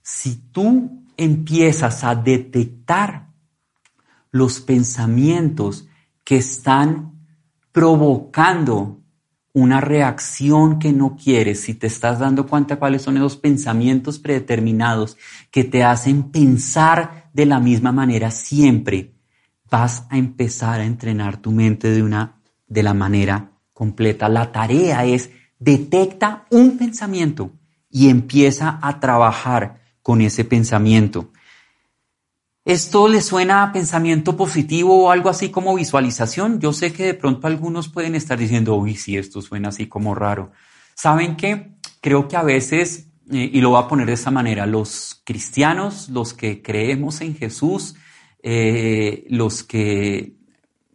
Si 0.00 0.37
tú 0.50 1.04
empiezas 1.18 2.04
a 2.04 2.14
detectar 2.14 3.28
los 4.31 4.61
pensamientos 4.61 5.87
que 6.24 6.38
están 6.38 7.12
provocando 7.70 9.02
una 9.52 9.83
reacción 9.83 10.78
que 10.78 10.94
no 10.94 11.16
quieres, 11.22 11.61
si 11.61 11.74
te 11.74 11.88
estás 11.88 12.18
dando 12.18 12.46
cuenta 12.46 12.78
cuáles 12.78 13.02
son 13.02 13.18
esos 13.18 13.37
pensamientos 13.37 14.18
predeterminados 14.18 15.18
que 15.50 15.64
te 15.64 15.85
hacen 15.85 16.31
pensar 16.31 17.28
de 17.35 17.44
la 17.44 17.61
misma 17.61 17.92
manera 17.92 18.31
siempre, 18.31 19.17
vas 19.70 20.07
a 20.11 20.18
empezar 20.18 20.81
a 20.81 20.85
entrenar 20.85 21.38
tu 21.38 21.50
mente 21.50 21.90
de 21.90 22.02
una 22.02 22.40
de 22.66 22.83
la 22.83 22.94
manera 22.94 23.52
completa. 23.72 24.28
La 24.28 24.52
tarea 24.52 25.04
es 25.04 25.31
detecta 25.59 26.46
un 26.50 26.78
pensamiento 26.78 27.52
y 27.90 28.09
empieza 28.09 28.78
a 28.83 29.00
trabajar 29.00 29.81
con 30.02 30.20
ese 30.20 30.44
pensamiento. 30.44 31.33
¿Esto 32.64 33.09
le 33.09 33.22
suena 33.22 33.62
a 33.62 33.72
pensamiento 33.72 34.37
positivo 34.37 35.04
o 35.04 35.11
algo 35.11 35.31
así 35.31 35.48
como 35.48 35.74
visualización? 35.74 36.61
Yo 36.61 36.74
sé 36.74 36.92
que 36.92 37.04
de 37.04 37.14
pronto 37.14 37.46
algunos 37.46 37.88
pueden 37.88 38.14
estar 38.14 38.38
diciendo, 38.38 38.74
uy, 38.74 38.94
sí, 38.94 39.16
esto 39.16 39.40
suena 39.40 39.70
así 39.70 39.87
como 39.87 40.14
raro. 40.14 40.52
¿Saben 40.94 41.37
qué? 41.37 41.72
Creo 42.02 42.28
que 42.28 42.37
a 42.37 42.42
veces, 42.42 43.09
eh, 43.31 43.50
y 43.52 43.62
lo 43.62 43.70
voy 43.70 43.83
a 43.83 43.88
poner 43.88 44.07
de 44.07 44.12
esta 44.12 44.31
manera, 44.31 44.66
los 44.66 45.22
cristianos, 45.24 46.11
los 46.11 46.35
que 46.35 46.61
creemos 46.61 47.22
en 47.22 47.35
Jesús, 47.35 47.94
eh, 48.42 49.27
los 49.29 49.62
que 49.62 50.35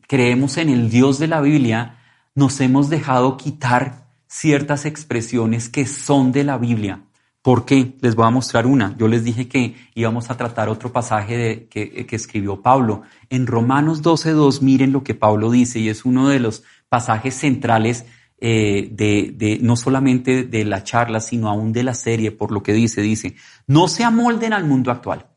creemos 0.08 0.58
en 0.58 0.70
el 0.70 0.90
Dios 0.90 1.20
de 1.20 1.28
la 1.28 1.42
Biblia, 1.42 2.00
nos 2.36 2.60
hemos 2.62 2.90
dejado 2.90 3.38
quitar 3.38 4.08
ciertas 4.28 4.86
expresiones 4.86 5.70
que 5.70 5.86
son 5.86 6.32
de 6.32 6.44
la 6.44 6.58
Biblia. 6.58 7.04
¿Por 7.44 7.66
qué? 7.66 7.98
Les 8.00 8.16
voy 8.16 8.26
a 8.26 8.30
mostrar 8.30 8.66
una. 8.66 8.96
Yo 8.98 9.10
les 9.10 9.26
dije 9.26 9.50
que 9.50 9.76
íbamos 9.96 10.32
a 10.32 10.38
tratar 10.38 10.70
otro 10.70 10.94
pasaje 10.94 11.68
que, 11.70 12.08
escribió 12.10 12.62
Pablo. 12.62 13.02
En 13.30 13.48
Romanos 13.48 14.02
12.2, 14.02 14.62
miren 14.62 14.94
lo 14.94 15.04
que 15.04 15.14
Pablo 15.14 15.52
dice, 15.52 15.80
y 15.80 15.90
es 15.90 16.06
uno 16.06 16.30
de 16.30 16.40
los 16.40 16.64
pasajes 16.88 17.36
centrales 17.36 18.06
eh, 18.40 18.88
de, 18.92 19.60
no 19.62 19.76
solamente 19.76 20.44
de 20.44 20.64
la 20.64 20.86
charla, 20.86 21.20
sino 21.20 21.50
aún 21.50 21.74
de 21.74 21.84
la 21.84 21.94
serie, 21.94 22.32
por 22.32 22.52
lo 22.52 22.64
que 22.64 22.72
dice, 22.72 23.02
dice, 23.02 23.36
no 23.68 23.90
se 23.90 24.06
amolden 24.06 24.54
al 24.54 24.64
mundo 24.64 24.90
actual. 24.90 25.28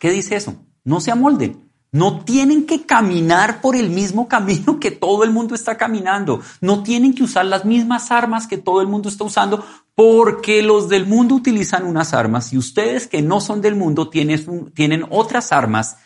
¿Qué 0.00 0.10
dice 0.10 0.34
eso? 0.34 0.65
No 0.86 1.00
se 1.00 1.10
amolden. 1.10 1.66
No 1.92 2.20
tienen 2.24 2.64
que 2.64 2.86
caminar 2.86 3.60
por 3.60 3.76
el 3.76 3.90
mismo 3.90 4.28
camino 4.28 4.80
que 4.80 4.90
todo 4.90 5.24
el 5.24 5.30
mundo 5.30 5.54
está 5.54 5.76
caminando. 5.76 6.40
No 6.60 6.82
tienen 6.82 7.14
que 7.14 7.24
usar 7.24 7.44
las 7.44 7.64
mismas 7.64 8.10
armas 8.10 8.46
que 8.46 8.56
todo 8.56 8.80
el 8.80 8.86
mundo 8.86 9.08
está 9.08 9.24
usando 9.24 9.64
porque 9.94 10.62
los 10.62 10.88
del 10.88 11.06
mundo 11.06 11.34
utilizan 11.34 11.84
unas 11.86 12.14
armas 12.14 12.52
y 12.52 12.58
ustedes 12.58 13.06
que 13.06 13.22
no 13.22 13.40
son 13.40 13.60
del 13.60 13.76
mundo 13.76 14.08
tienen, 14.08 14.70
tienen 14.74 15.04
otras 15.10 15.52
armas 15.52 15.96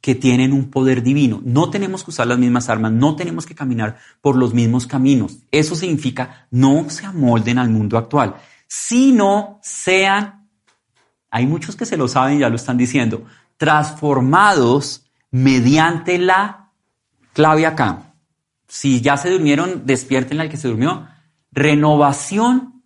que 0.00 0.14
tienen 0.14 0.52
un 0.52 0.70
poder 0.70 1.02
divino. 1.02 1.40
No 1.44 1.70
tenemos 1.70 2.04
que 2.04 2.10
usar 2.10 2.26
las 2.26 2.38
mismas 2.38 2.68
armas, 2.68 2.92
no 2.92 3.16
tenemos 3.16 3.46
que 3.46 3.54
caminar 3.54 3.96
por 4.20 4.36
los 4.36 4.54
mismos 4.54 4.86
caminos. 4.86 5.38
Eso 5.50 5.74
significa 5.74 6.48
no 6.50 6.90
se 6.90 7.06
amolden 7.06 7.58
al 7.58 7.70
mundo 7.70 7.96
actual, 7.96 8.36
sino 8.66 9.58
sean, 9.62 10.48
hay 11.30 11.46
muchos 11.46 11.76
que 11.76 11.86
se 11.86 11.96
lo 11.96 12.08
saben 12.08 12.36
y 12.36 12.40
ya 12.40 12.48
lo 12.48 12.56
están 12.56 12.76
diciendo, 12.76 13.24
transformados 13.58 15.10
mediante 15.30 16.18
la 16.18 16.72
clave 17.34 17.66
acá. 17.66 18.14
Si 18.66 19.00
ya 19.00 19.16
se 19.16 19.30
durmieron, 19.30 19.84
despierten 19.84 20.40
al 20.40 20.48
que 20.48 20.56
se 20.56 20.68
durmió. 20.68 21.06
Renovación 21.52 22.82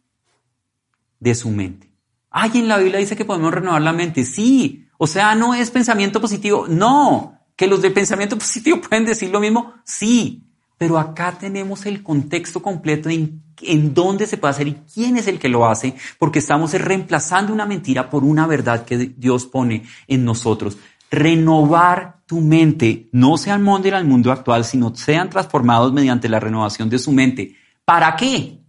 de 1.20 1.34
su 1.34 1.50
mente. 1.50 1.92
Ay, 2.30 2.50
en 2.54 2.68
la 2.68 2.78
Biblia 2.78 2.98
dice 2.98 3.16
que 3.16 3.24
podemos 3.24 3.52
renovar 3.52 3.82
la 3.82 3.92
mente. 3.92 4.24
Sí. 4.24 4.88
O 4.98 5.06
sea, 5.06 5.34
no 5.34 5.54
es 5.54 5.70
pensamiento 5.70 6.20
positivo. 6.20 6.66
No. 6.68 7.38
Que 7.54 7.66
los 7.66 7.82
de 7.82 7.90
pensamiento 7.90 8.38
positivo 8.38 8.80
pueden 8.80 9.04
decir 9.04 9.30
lo 9.30 9.40
mismo. 9.40 9.74
Sí. 9.84 10.48
Pero 10.82 10.98
acá 10.98 11.30
tenemos 11.38 11.86
el 11.86 12.02
contexto 12.02 12.60
completo 12.60 13.08
en, 13.08 13.40
en 13.60 13.94
dónde 13.94 14.26
se 14.26 14.36
puede 14.36 14.50
hacer 14.50 14.66
y 14.66 14.78
quién 14.92 15.16
es 15.16 15.28
el 15.28 15.38
que 15.38 15.48
lo 15.48 15.64
hace, 15.64 15.94
porque 16.18 16.40
estamos 16.40 16.72
reemplazando 16.72 17.52
una 17.52 17.66
mentira 17.66 18.10
por 18.10 18.24
una 18.24 18.48
verdad 18.48 18.84
que 18.84 19.14
Dios 19.16 19.46
pone 19.46 19.84
en 20.08 20.24
nosotros. 20.24 20.78
Renovar 21.08 22.16
tu 22.26 22.40
mente, 22.40 23.08
no 23.12 23.36
sean 23.36 23.62
molden 23.62 23.94
al 23.94 24.06
mundo 24.06 24.32
actual, 24.32 24.64
sino 24.64 24.92
sean 24.96 25.30
transformados 25.30 25.92
mediante 25.92 26.28
la 26.28 26.40
renovación 26.40 26.90
de 26.90 26.98
su 26.98 27.12
mente. 27.12 27.54
¿Para 27.84 28.16
qué? 28.16 28.61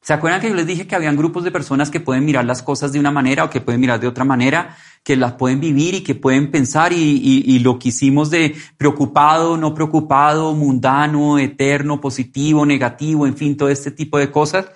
¿Se 0.00 0.12
acuerdan 0.12 0.40
que 0.40 0.48
yo 0.48 0.54
les 0.54 0.66
dije 0.66 0.86
que 0.86 0.94
habían 0.94 1.16
grupos 1.16 1.44
de 1.44 1.50
personas 1.50 1.90
que 1.90 2.00
pueden 2.00 2.24
mirar 2.24 2.44
las 2.44 2.62
cosas 2.62 2.92
de 2.92 3.00
una 3.00 3.10
manera 3.10 3.44
o 3.44 3.50
que 3.50 3.60
pueden 3.60 3.80
mirar 3.80 4.00
de 4.00 4.06
otra 4.06 4.24
manera, 4.24 4.76
que 5.02 5.16
las 5.16 5.32
pueden 5.32 5.60
vivir 5.60 5.94
y 5.94 6.02
que 6.02 6.14
pueden 6.14 6.50
pensar 6.50 6.92
y, 6.92 7.58
lo 7.58 7.78
que 7.78 7.88
hicimos 7.88 8.30
de 8.30 8.54
preocupado, 8.76 9.56
no 9.56 9.74
preocupado, 9.74 10.54
mundano, 10.54 11.38
eterno, 11.38 12.00
positivo, 12.00 12.64
negativo, 12.64 13.26
en 13.26 13.36
fin, 13.36 13.56
todo 13.56 13.68
este 13.68 13.90
tipo 13.90 14.18
de 14.18 14.30
cosas? 14.30 14.70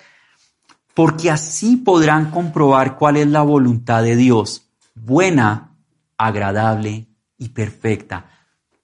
Porque 0.93 1.31
así 1.31 1.77
podrán 1.77 2.29
comprobar 2.29 2.97
cuál 2.97 3.17
es 3.17 3.27
la 3.27 3.41
voluntad 3.41 4.03
de 4.03 4.15
Dios, 4.15 4.69
buena, 4.93 5.71
agradable 6.17 7.07
y 7.37 7.49
perfecta. 7.49 8.29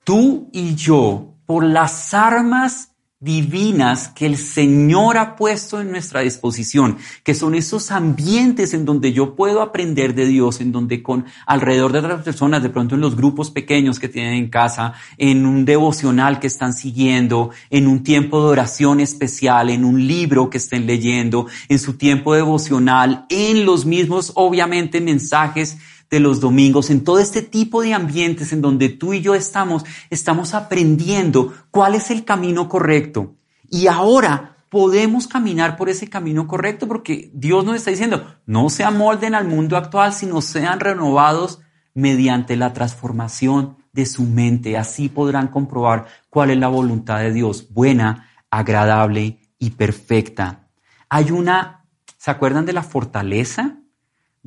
Tú 0.04 0.50
y 0.52 0.74
yo, 0.74 1.36
por 1.46 1.64
las 1.64 2.14
armas 2.14 2.90
divinas 3.22 4.08
que 4.08 4.26
el 4.26 4.38
Señor 4.38 5.18
ha 5.18 5.36
puesto 5.36 5.82
en 5.82 5.92
nuestra 5.92 6.22
disposición, 6.22 6.98
que 7.22 7.36
son 7.36 7.54
esos 7.54 7.92
ambientes 7.92 8.74
en 8.74 8.86
donde 8.86 9.12
yo 9.12 9.36
puedo 9.36 9.62
aprender 9.62 10.16
de 10.16 10.26
Dios, 10.26 10.62
en 10.62 10.72
donde 10.72 11.04
con 11.04 11.26
alrededor 11.46 11.92
de 11.92 12.00
otras 12.00 12.24
personas, 12.24 12.64
de 12.64 12.70
pronto 12.70 12.96
en 12.96 13.02
los 13.02 13.18
grupos 13.18 13.52
pequeños 13.52 14.00
que 14.00 14.08
tienen 14.08 14.36
en 14.36 14.50
casa, 14.50 14.94
en 15.18 15.46
un 15.46 15.66
devocional 15.66 16.40
que 16.40 16.48
están 16.48 16.74
siguiendo, 16.74 17.50
en 17.70 17.88
un 17.88 18.04
tiempo 18.04 18.42
de 18.42 18.52
oración 18.52 19.02
especial, 19.02 19.70
en 19.70 19.84
un 19.84 20.08
libro 20.08 20.50
que 20.50 20.58
estén 20.58 20.86
leyendo, 20.86 21.48
en 21.68 21.80
su 21.80 21.98
tiempo 21.98 22.34
devocional, 22.34 23.26
en 23.28 23.66
los 23.66 23.86
mismos, 23.86 24.32
obviamente, 24.36 25.02
mensajes 25.02 25.78
de 26.10 26.20
los 26.20 26.40
domingos, 26.40 26.90
en 26.90 27.04
todo 27.04 27.20
este 27.20 27.42
tipo 27.42 27.82
de 27.82 27.94
ambientes 27.94 28.52
en 28.52 28.62
donde 28.62 28.90
tú 28.90 29.14
y 29.14 29.22
yo 29.22 29.36
estamos, 29.36 29.86
estamos 30.10 30.54
aprendiendo 30.54 31.54
cuál 31.72 31.96
es 31.96 32.10
el 32.10 32.26
camino 32.26 32.68
correcto. 32.68 33.36
Y 33.70 33.88
ahora 33.88 34.58
podemos 34.70 35.28
caminar 35.28 35.78
por 35.78 35.90
ese 35.90 36.10
camino 36.10 36.48
correcto 36.48 36.88
porque 36.88 37.32
Dios 37.34 37.66
nos 37.66 37.76
está 37.76 37.92
diciendo, 37.92 38.36
no 38.46 38.70
se 38.70 38.84
amolden 38.84 39.36
al 39.36 39.48
mundo 39.48 39.78
actual, 39.78 40.14
sino 40.14 40.42
sean 40.42 40.80
renovados 40.80 41.60
mediante 41.94 42.56
la 42.56 42.74
transformación 42.74 43.78
de 43.94 44.06
su 44.06 44.24
mente. 44.24 44.78
Así 44.78 45.10
podrán 45.10 45.48
comprobar 45.48 46.06
cuál 46.30 46.52
es 46.52 46.58
la 46.58 46.68
voluntad 46.68 47.20
de 47.20 47.34
Dios, 47.34 47.68
buena, 47.72 48.30
agradable 48.50 49.40
y 49.58 49.72
perfecta. 49.72 50.68
Hay 51.10 51.32
una, 51.32 51.86
¿se 52.18 52.32
acuerdan 52.32 52.66
de 52.66 52.74
la 52.74 52.84
fortaleza? 52.84 53.79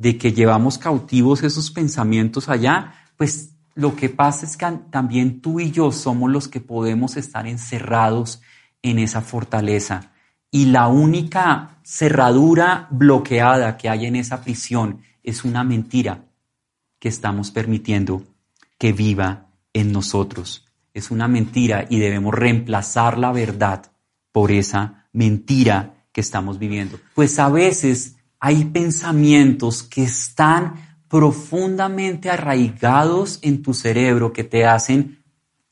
De 0.03 0.17
que 0.17 0.33
llevamos 0.33 0.77
cautivos 0.77 1.43
esos 1.43 1.71
pensamientos 1.71 2.49
allá. 2.49 2.93
Pues 3.15 3.55
lo 3.73 3.95
que 3.95 4.09
pasa 4.09 4.45
es 4.45 4.57
que 4.57 4.65
también 4.91 5.39
tú 5.39 5.61
y 5.61 5.71
yo 5.71 5.93
somos 5.93 6.29
los 6.29 6.49
que 6.49 6.59
podemos 6.59 7.15
estar 7.15 7.47
encerrados 7.47 8.41
en 8.81 8.99
esa 8.99 9.21
fortaleza. 9.21 10.11
Y 10.51 10.65
la 10.65 10.89
única 10.89 11.79
cerradura 11.83 12.87
bloqueada 12.91 13.77
que 13.77 13.87
hay 13.87 14.05
en 14.05 14.17
esa 14.17 14.41
prisión 14.41 14.99
es 15.23 15.45
una 15.45 15.63
mentira 15.63 16.25
que 16.99 17.07
estamos 17.07 17.51
permitiendo 17.51 18.23
que 18.77 18.91
viva 18.91 19.47
en 19.71 19.93
nosotros. 19.93 20.67
Es 20.93 21.11
una 21.11 21.29
mentira 21.29 21.85
y 21.89 21.99
debemos 21.99 22.35
reemplazar 22.35 23.17
la 23.17 23.31
verdad 23.31 23.91
por 24.33 24.51
esa 24.51 25.07
mentira 25.13 26.05
que 26.11 26.21
estamos 26.21 26.59
viviendo. 26.59 26.99
Pues 27.15 27.39
a 27.39 27.49
veces 27.49 28.17
hay 28.45 28.65
pensamientos 28.65 29.83
que 29.83 30.03
están 30.03 30.97
profundamente 31.07 32.29
arraigados 32.29 33.39
en 33.41 33.61
tu 33.61 33.73
cerebro 33.73 34.33
que 34.33 34.43
te 34.43 34.65
hacen 34.65 35.23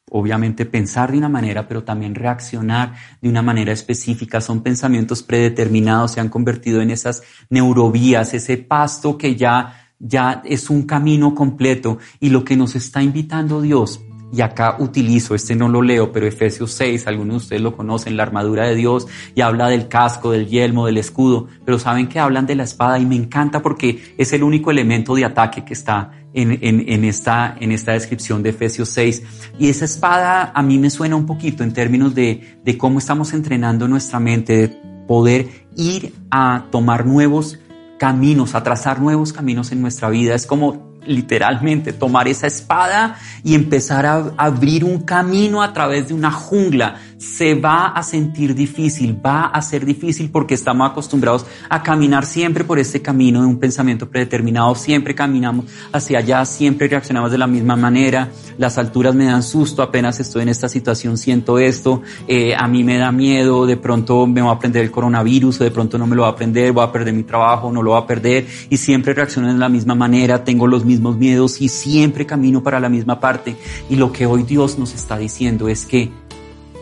obviamente 0.10 0.66
pensar 0.66 1.12
de 1.12 1.18
una 1.18 1.28
manera, 1.28 1.68
pero 1.68 1.84
también 1.84 2.16
reaccionar 2.16 2.94
de 3.22 3.28
una 3.28 3.42
manera 3.42 3.74
específica. 3.74 4.40
Son 4.40 4.64
pensamientos 4.64 5.22
predeterminados, 5.22 6.14
se 6.14 6.22
han 6.22 6.30
convertido 6.30 6.80
en 6.80 6.92
esas 6.92 7.24
neurovías, 7.50 8.34
ese 8.34 8.56
pasto 8.56 9.18
que 9.18 9.36
ya, 9.36 9.92
ya 10.00 10.42
es 10.46 10.70
un 10.70 10.84
camino 10.84 11.36
completo. 11.36 11.98
Y 12.22 12.30
lo 12.30 12.46
que 12.46 12.56
nos 12.56 12.78
está 12.78 13.04
invitando 13.04 13.60
Dios 13.60 14.00
y 14.34 14.42
acá 14.42 14.78
utilizo, 14.80 15.36
este 15.36 15.56
no 15.56 15.68
lo 15.68 15.82
leo, 15.82 16.12
pero 16.12 16.28
Efesios 16.28 16.72
6, 16.74 17.08
algunos 17.08 17.34
de 17.34 17.38
ustedes 17.38 17.62
lo 17.62 17.76
conocen, 17.76 18.16
la 18.16 18.24
armadura 18.24 18.68
de 18.68 18.76
Dios, 18.76 19.08
y 19.36 19.42
habla 19.42 19.68
del 19.68 19.88
casco, 19.88 20.32
del 20.32 20.48
yelmo, 20.48 20.86
del 20.86 20.98
escudo, 20.98 21.48
pero 21.66 21.80
saben 21.80 22.08
que 22.08 22.20
hablan 22.20 22.46
de 22.46 22.56
la 22.56 22.64
espada 22.64 22.98
y 23.00 23.06
me 23.06 23.16
encanta 23.16 23.62
porque 23.62 24.16
es 24.18 24.32
el 24.34 24.44
único 24.44 24.72
elemento 24.72 25.16
de 25.16 25.26
ataque 25.26 25.66
que 25.66 25.74
está 25.74 26.12
en, 26.34 26.52
en, 26.62 26.88
en, 26.88 27.04
esta, 27.04 27.56
en 27.60 27.72
esta 27.72 27.92
descripción 27.92 28.42
de 28.42 28.52
Efesios 28.52 28.90
6. 28.90 29.24
Y 29.60 29.70
esa 29.70 29.86
espada 29.86 30.52
a 30.54 30.62
mí 30.62 30.78
me 30.78 30.90
suena 30.90 31.16
un 31.16 31.26
poquito 31.26 31.64
en 31.64 31.74
términos 31.74 32.16
de, 32.16 32.60
de 32.64 32.78
cómo 32.78 33.00
estamos 33.00 33.34
entrenando 33.34 33.88
nuestra 33.88 34.20
mente, 34.20 34.56
de 34.56 34.68
poder 35.08 35.50
ir 35.76 36.14
a 36.30 36.66
tomar 36.72 37.06
nuevos 37.06 37.60
caminos, 38.00 38.56
a 38.56 38.64
trazar 38.64 39.02
nuevos 39.02 39.34
caminos 39.34 39.72
en 39.72 39.82
nuestra 39.82 40.10
vida. 40.10 40.34
Es 40.36 40.46
como 40.46 40.91
literalmente 41.06 41.94
tomar 41.94 42.28
esa 42.28 42.48
espada 42.48 43.18
y 43.44 43.56
empezar 43.56 44.06
a 44.06 44.34
abrir 44.38 44.84
un 44.84 45.02
camino 45.02 45.62
a 45.62 45.74
través 45.74 46.08
de 46.10 46.14
una 46.14 46.32
jungla. 46.32 46.96
Se 47.22 47.54
va 47.54 47.90
a 47.90 48.02
sentir 48.02 48.56
difícil, 48.56 49.16
va 49.24 49.46
a 49.46 49.62
ser 49.62 49.86
difícil 49.86 50.32
porque 50.32 50.56
estamos 50.56 50.90
acostumbrados 50.90 51.46
a 51.70 51.84
caminar 51.84 52.26
siempre 52.26 52.64
por 52.64 52.80
este 52.80 53.04
camino 53.04 53.42
de 53.42 53.46
un 53.46 53.60
pensamiento 53.60 54.10
predeterminado, 54.10 54.74
siempre 54.74 55.14
caminamos 55.14 55.66
hacia 55.92 56.18
allá, 56.18 56.44
siempre 56.46 56.88
reaccionamos 56.88 57.32
de 57.32 57.38
la 57.38 57.46
misma 57.46 57.76
manera, 57.76 58.32
las 58.58 58.80
alturas 58.80 59.14
me 59.14 59.26
dan 59.26 59.44
susto, 59.44 59.84
apenas 59.84 60.20
estoy 60.20 60.42
en 60.42 60.50
esta 60.50 60.68
situación 60.68 61.16
siento 61.16 61.60
esto, 61.60 62.02
eh, 62.28 62.56
a 62.56 62.68
mí 62.68 62.84
me 62.84 62.98
da 62.98 63.12
miedo, 63.12 63.68
de 63.68 63.78
pronto 63.78 64.26
me 64.26 64.42
va 64.42 64.50
a 64.50 64.54
aprender 64.54 64.84
el 64.84 64.90
coronavirus 64.90 65.62
o 65.62 65.64
de 65.64 65.70
pronto 65.70 66.00
no 66.00 66.08
me 66.08 66.16
lo 66.16 66.24
va 66.24 66.30
a 66.30 66.32
aprender, 66.32 66.72
voy 66.72 66.84
a 66.84 66.92
perder 66.92 67.14
mi 67.14 67.22
trabajo, 67.22 67.72
no 67.72 67.84
lo 67.84 67.92
va 67.92 68.00
a 68.00 68.08
perder 68.08 68.48
y 68.68 68.78
siempre 68.78 69.14
reacciono 69.14 69.54
de 69.54 69.60
la 69.60 69.70
misma 69.70 69.94
manera, 69.94 70.44
tengo 70.44 70.66
los 70.66 70.86
mismos 70.86 71.18
miedos 71.18 71.62
y 71.62 71.70
siempre 71.70 72.26
camino 72.26 72.64
para 72.64 72.80
la 72.80 72.90
misma 72.90 73.20
parte. 73.20 73.56
Y 73.92 73.96
lo 73.96 74.12
que 74.12 74.26
hoy 74.26 74.42
Dios 74.42 74.80
nos 74.80 74.96
está 74.96 75.20
diciendo 75.20 75.70
es 75.70 75.86
que 75.86 76.10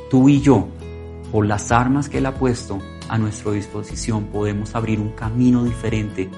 tú 0.09 0.29
y 0.29 0.41
yo, 0.41 0.67
por 1.31 1.45
las 1.45 1.71
armas 1.71 2.09
que 2.09 2.17
Él 2.17 2.25
ha 2.25 2.35
puesto 2.35 2.79
a 3.07 3.17
nuestra 3.17 3.51
disposición, 3.51 4.25
podemos 4.25 4.75
abrir 4.75 4.99
un 4.99 5.11
camino 5.11 5.63
diferente. 5.63 6.29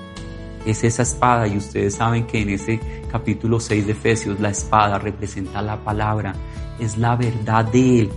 Es 0.66 0.84
esa 0.84 1.04
espada 1.04 1.48
y 1.48 1.58
ustedes 1.58 1.96
saben 1.96 2.28
que 2.28 2.42
en 2.42 2.50
ese 2.50 2.80
capítulo 3.12 3.60
6 3.60 3.86
de 3.86 3.92
Efesios 3.94 4.40
la 4.40 4.50
espada 4.50 5.00
representa 5.00 5.62
la 5.62 5.84
palabra, 5.84 6.36
es 6.80 6.98
la 6.98 7.16
verdad 7.16 7.66
de 7.66 8.02
Él 8.02 8.12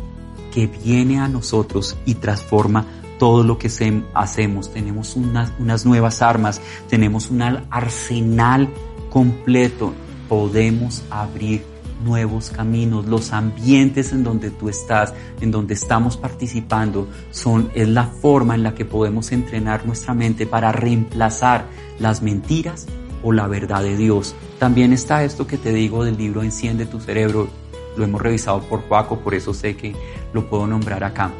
que 0.52 0.66
viene 0.66 1.18
a 1.18 1.28
nosotros 1.28 1.96
y 2.04 2.14
transforma 2.14 2.86
todo 3.18 3.42
lo 3.42 3.58
que 3.58 3.68
hacemos. 4.14 4.72
Tenemos 4.72 5.16
unas, 5.16 5.52
unas 5.58 5.86
nuevas 5.86 6.22
armas, 6.22 6.60
tenemos 6.88 7.30
un 7.30 7.42
arsenal 7.42 8.68
completo, 9.10 9.92
podemos 10.28 11.02
abrir 11.10 11.73
nuevos 12.04 12.50
caminos. 12.50 13.06
Los 13.06 13.32
ambientes 13.32 14.12
en 14.12 14.22
donde 14.22 14.50
tú 14.50 14.68
estás, 14.68 15.14
en 15.40 15.50
donde 15.50 15.74
estamos 15.74 16.16
participando, 16.16 17.08
son, 17.30 17.70
es 17.74 17.88
la 17.88 18.04
forma 18.04 18.54
en 18.54 18.62
la 18.62 18.74
que 18.74 18.84
podemos 18.84 19.32
entrenar 19.32 19.86
nuestra 19.86 20.14
mente 20.14 20.46
para 20.46 20.70
reemplazar 20.70 21.66
las 21.98 22.22
mentiras 22.22 22.86
o 23.22 23.32
la 23.32 23.46
verdad 23.46 23.82
de 23.82 23.96
Dios. 23.96 24.34
También 24.58 24.92
está 24.92 25.24
esto 25.24 25.46
que 25.46 25.58
te 25.58 25.72
digo 25.72 26.04
del 26.04 26.16
libro 26.16 26.42
Enciende 26.42 26.86
tu 26.86 27.00
cerebro. 27.00 27.48
Lo 27.96 28.04
hemos 28.04 28.20
revisado 28.20 28.60
por 28.62 28.82
Paco, 28.82 29.20
por 29.20 29.34
eso 29.34 29.54
sé 29.54 29.76
que 29.76 29.94
lo 30.32 30.48
puedo 30.48 30.66
nombrar 30.66 31.02
acá. 31.04 31.32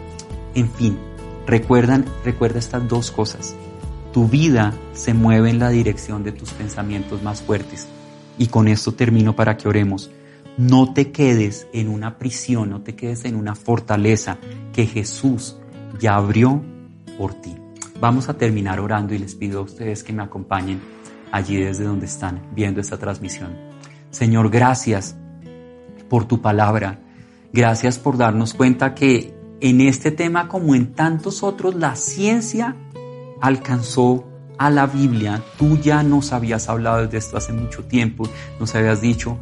En 0.54 0.70
fin, 0.70 0.98
recuerdan, 1.46 2.04
recuerda 2.24 2.58
estas 2.58 2.88
dos 2.88 3.10
cosas. 3.10 3.54
Tu 4.12 4.28
vida 4.28 4.72
se 4.92 5.12
mueve 5.12 5.50
en 5.50 5.58
la 5.58 5.70
dirección 5.70 6.22
de 6.22 6.32
tus 6.32 6.50
pensamientos 6.50 7.22
más 7.22 7.42
fuertes. 7.42 7.88
Y 8.38 8.46
con 8.46 8.68
esto 8.68 8.92
termino 8.92 9.34
para 9.34 9.56
que 9.56 9.68
oremos. 9.68 10.10
No 10.56 10.92
te 10.92 11.10
quedes 11.10 11.66
en 11.72 11.88
una 11.88 12.18
prisión, 12.18 12.70
no 12.70 12.82
te 12.82 12.94
quedes 12.94 13.24
en 13.24 13.34
una 13.34 13.54
fortaleza 13.54 14.38
que 14.72 14.86
Jesús 14.86 15.56
ya 15.98 16.14
abrió 16.14 16.62
por 17.18 17.34
ti. 17.34 17.56
Vamos 18.00 18.28
a 18.28 18.34
terminar 18.34 18.80
orando 18.80 19.14
y 19.14 19.18
les 19.18 19.34
pido 19.34 19.60
a 19.60 19.62
ustedes 19.62 20.04
que 20.04 20.12
me 20.12 20.22
acompañen 20.22 20.80
allí 21.32 21.56
desde 21.56 21.84
donde 21.84 22.06
están 22.06 22.40
viendo 22.54 22.80
esta 22.80 22.98
transmisión. 22.98 23.56
Señor, 24.10 24.50
gracias 24.50 25.16
por 26.08 26.26
tu 26.26 26.40
palabra. 26.40 27.00
Gracias 27.52 27.98
por 27.98 28.16
darnos 28.16 28.54
cuenta 28.54 28.94
que 28.94 29.34
en 29.60 29.80
este 29.80 30.10
tema, 30.10 30.48
como 30.48 30.74
en 30.74 30.92
tantos 30.92 31.42
otros, 31.42 31.74
la 31.74 31.96
ciencia 31.96 32.76
alcanzó 33.40 34.28
a 34.58 34.70
la 34.70 34.86
Biblia, 34.86 35.42
tú 35.58 35.78
ya 35.78 36.02
nos 36.02 36.32
habías 36.32 36.68
hablado 36.68 37.06
de 37.06 37.18
esto 37.18 37.36
hace 37.36 37.52
mucho 37.52 37.84
tiempo, 37.84 38.28
nos 38.60 38.74
habías 38.74 39.00
dicho, 39.00 39.38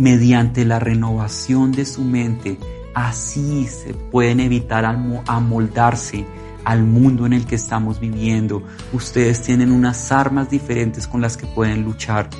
mediante 0.00 0.64
la 0.64 0.78
renovación 0.78 1.72
de 1.72 1.84
su 1.84 2.02
mente, 2.02 2.56
así 2.94 3.66
se 3.66 3.92
pueden 3.92 4.40
evitar 4.40 4.86
amoldarse 4.86 6.24
al 6.64 6.84
mundo 6.84 7.26
en 7.26 7.34
el 7.34 7.44
que 7.44 7.56
estamos 7.56 8.00
viviendo. 8.00 8.62
Ustedes 8.94 9.42
tienen 9.42 9.70
unas 9.70 10.10
armas 10.10 10.48
diferentes 10.48 11.06
con 11.06 11.20
las 11.20 11.36
que 11.36 11.46
pueden 11.46 11.84
luchar 11.84 12.30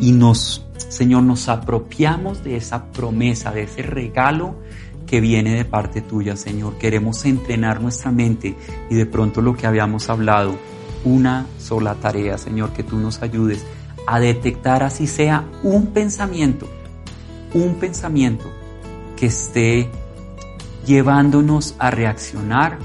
y 0.00 0.12
nos, 0.12 0.64
Señor, 0.76 1.24
nos 1.24 1.48
apropiamos 1.48 2.44
de 2.44 2.56
esa 2.56 2.84
promesa, 2.92 3.50
de 3.50 3.64
ese 3.64 3.82
regalo 3.82 4.54
que 5.04 5.20
viene 5.20 5.56
de 5.56 5.64
parte 5.64 6.02
tuya, 6.02 6.36
Señor. 6.36 6.78
Queremos 6.78 7.24
entrenar 7.24 7.80
nuestra 7.80 8.12
mente 8.12 8.54
y 8.88 8.94
de 8.94 9.06
pronto 9.06 9.42
lo 9.42 9.56
que 9.56 9.66
habíamos 9.66 10.08
hablado, 10.10 10.54
una 11.04 11.46
sola 11.58 11.96
tarea, 11.96 12.38
Señor, 12.38 12.72
que 12.72 12.84
tú 12.84 12.98
nos 12.98 13.20
ayudes 13.20 13.64
a 14.06 14.20
detectar 14.20 14.84
así 14.84 15.08
sea 15.08 15.44
un 15.64 15.88
pensamiento, 15.88 16.68
un 17.54 17.74
pensamiento 17.76 18.50
que 19.16 19.26
esté 19.26 19.88
llevándonos 20.86 21.74
a 21.78 21.90
reaccionar, 21.90 22.78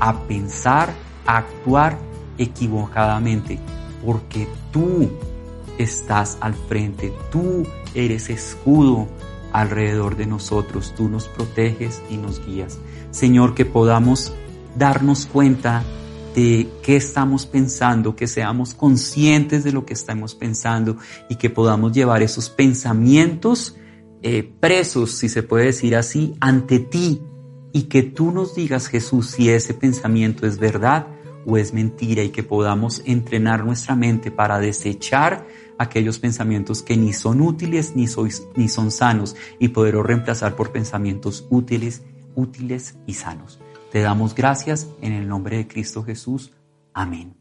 a 0.00 0.20
pensar, 0.22 0.92
a 1.26 1.38
actuar 1.38 1.98
equivocadamente, 2.36 3.58
porque 4.04 4.46
tú 4.72 5.10
estás 5.78 6.38
al 6.40 6.54
frente, 6.54 7.12
tú 7.30 7.66
eres 7.94 8.30
escudo 8.30 9.08
alrededor 9.52 10.16
de 10.16 10.26
nosotros. 10.26 10.94
Tú 10.96 11.08
nos 11.08 11.26
proteges 11.26 12.02
y 12.10 12.16
nos 12.16 12.44
guías. 12.44 12.78
Señor, 13.10 13.54
que 13.54 13.64
podamos 13.64 14.32
darnos 14.76 15.26
cuenta 15.26 15.82
de 16.34 16.68
qué 16.82 16.96
estamos 16.96 17.46
pensando, 17.46 18.14
que 18.14 18.26
seamos 18.26 18.74
conscientes 18.74 19.64
de 19.64 19.72
lo 19.72 19.86
que 19.86 19.94
estamos 19.94 20.34
pensando 20.34 20.96
y 21.28 21.36
que 21.36 21.50
podamos 21.50 21.92
llevar 21.92 22.22
esos 22.22 22.50
pensamientos 22.50 23.74
eh, 24.22 24.50
presos, 24.60 25.12
si 25.12 25.28
se 25.28 25.42
puede 25.42 25.66
decir 25.66 25.96
así, 25.96 26.34
ante 26.40 26.78
ti 26.78 27.22
y 27.72 27.82
que 27.84 28.02
tú 28.02 28.32
nos 28.32 28.54
digas, 28.54 28.88
Jesús, 28.88 29.30
si 29.30 29.50
ese 29.50 29.74
pensamiento 29.74 30.46
es 30.46 30.58
verdad 30.58 31.06
o 31.46 31.56
es 31.56 31.72
mentira 31.72 32.22
y 32.22 32.30
que 32.30 32.42
podamos 32.42 33.02
entrenar 33.06 33.64
nuestra 33.64 33.94
mente 33.94 34.30
para 34.30 34.58
desechar 34.58 35.46
aquellos 35.78 36.18
pensamientos 36.18 36.82
que 36.82 36.96
ni 36.96 37.12
son 37.12 37.40
útiles 37.40 37.94
ni, 37.94 38.08
son 38.08 38.90
sanos 38.90 39.36
y 39.58 39.68
poderlos 39.68 40.04
reemplazar 40.04 40.56
por 40.56 40.72
pensamientos 40.72 41.46
útiles, 41.50 42.02
útiles 42.34 42.96
y 43.06 43.14
sanos. 43.14 43.60
Te 43.92 44.00
damos 44.00 44.34
gracias 44.34 44.88
en 45.00 45.12
el 45.12 45.28
nombre 45.28 45.56
de 45.58 45.68
Cristo 45.68 46.02
Jesús. 46.02 46.52
Amén. 46.92 47.37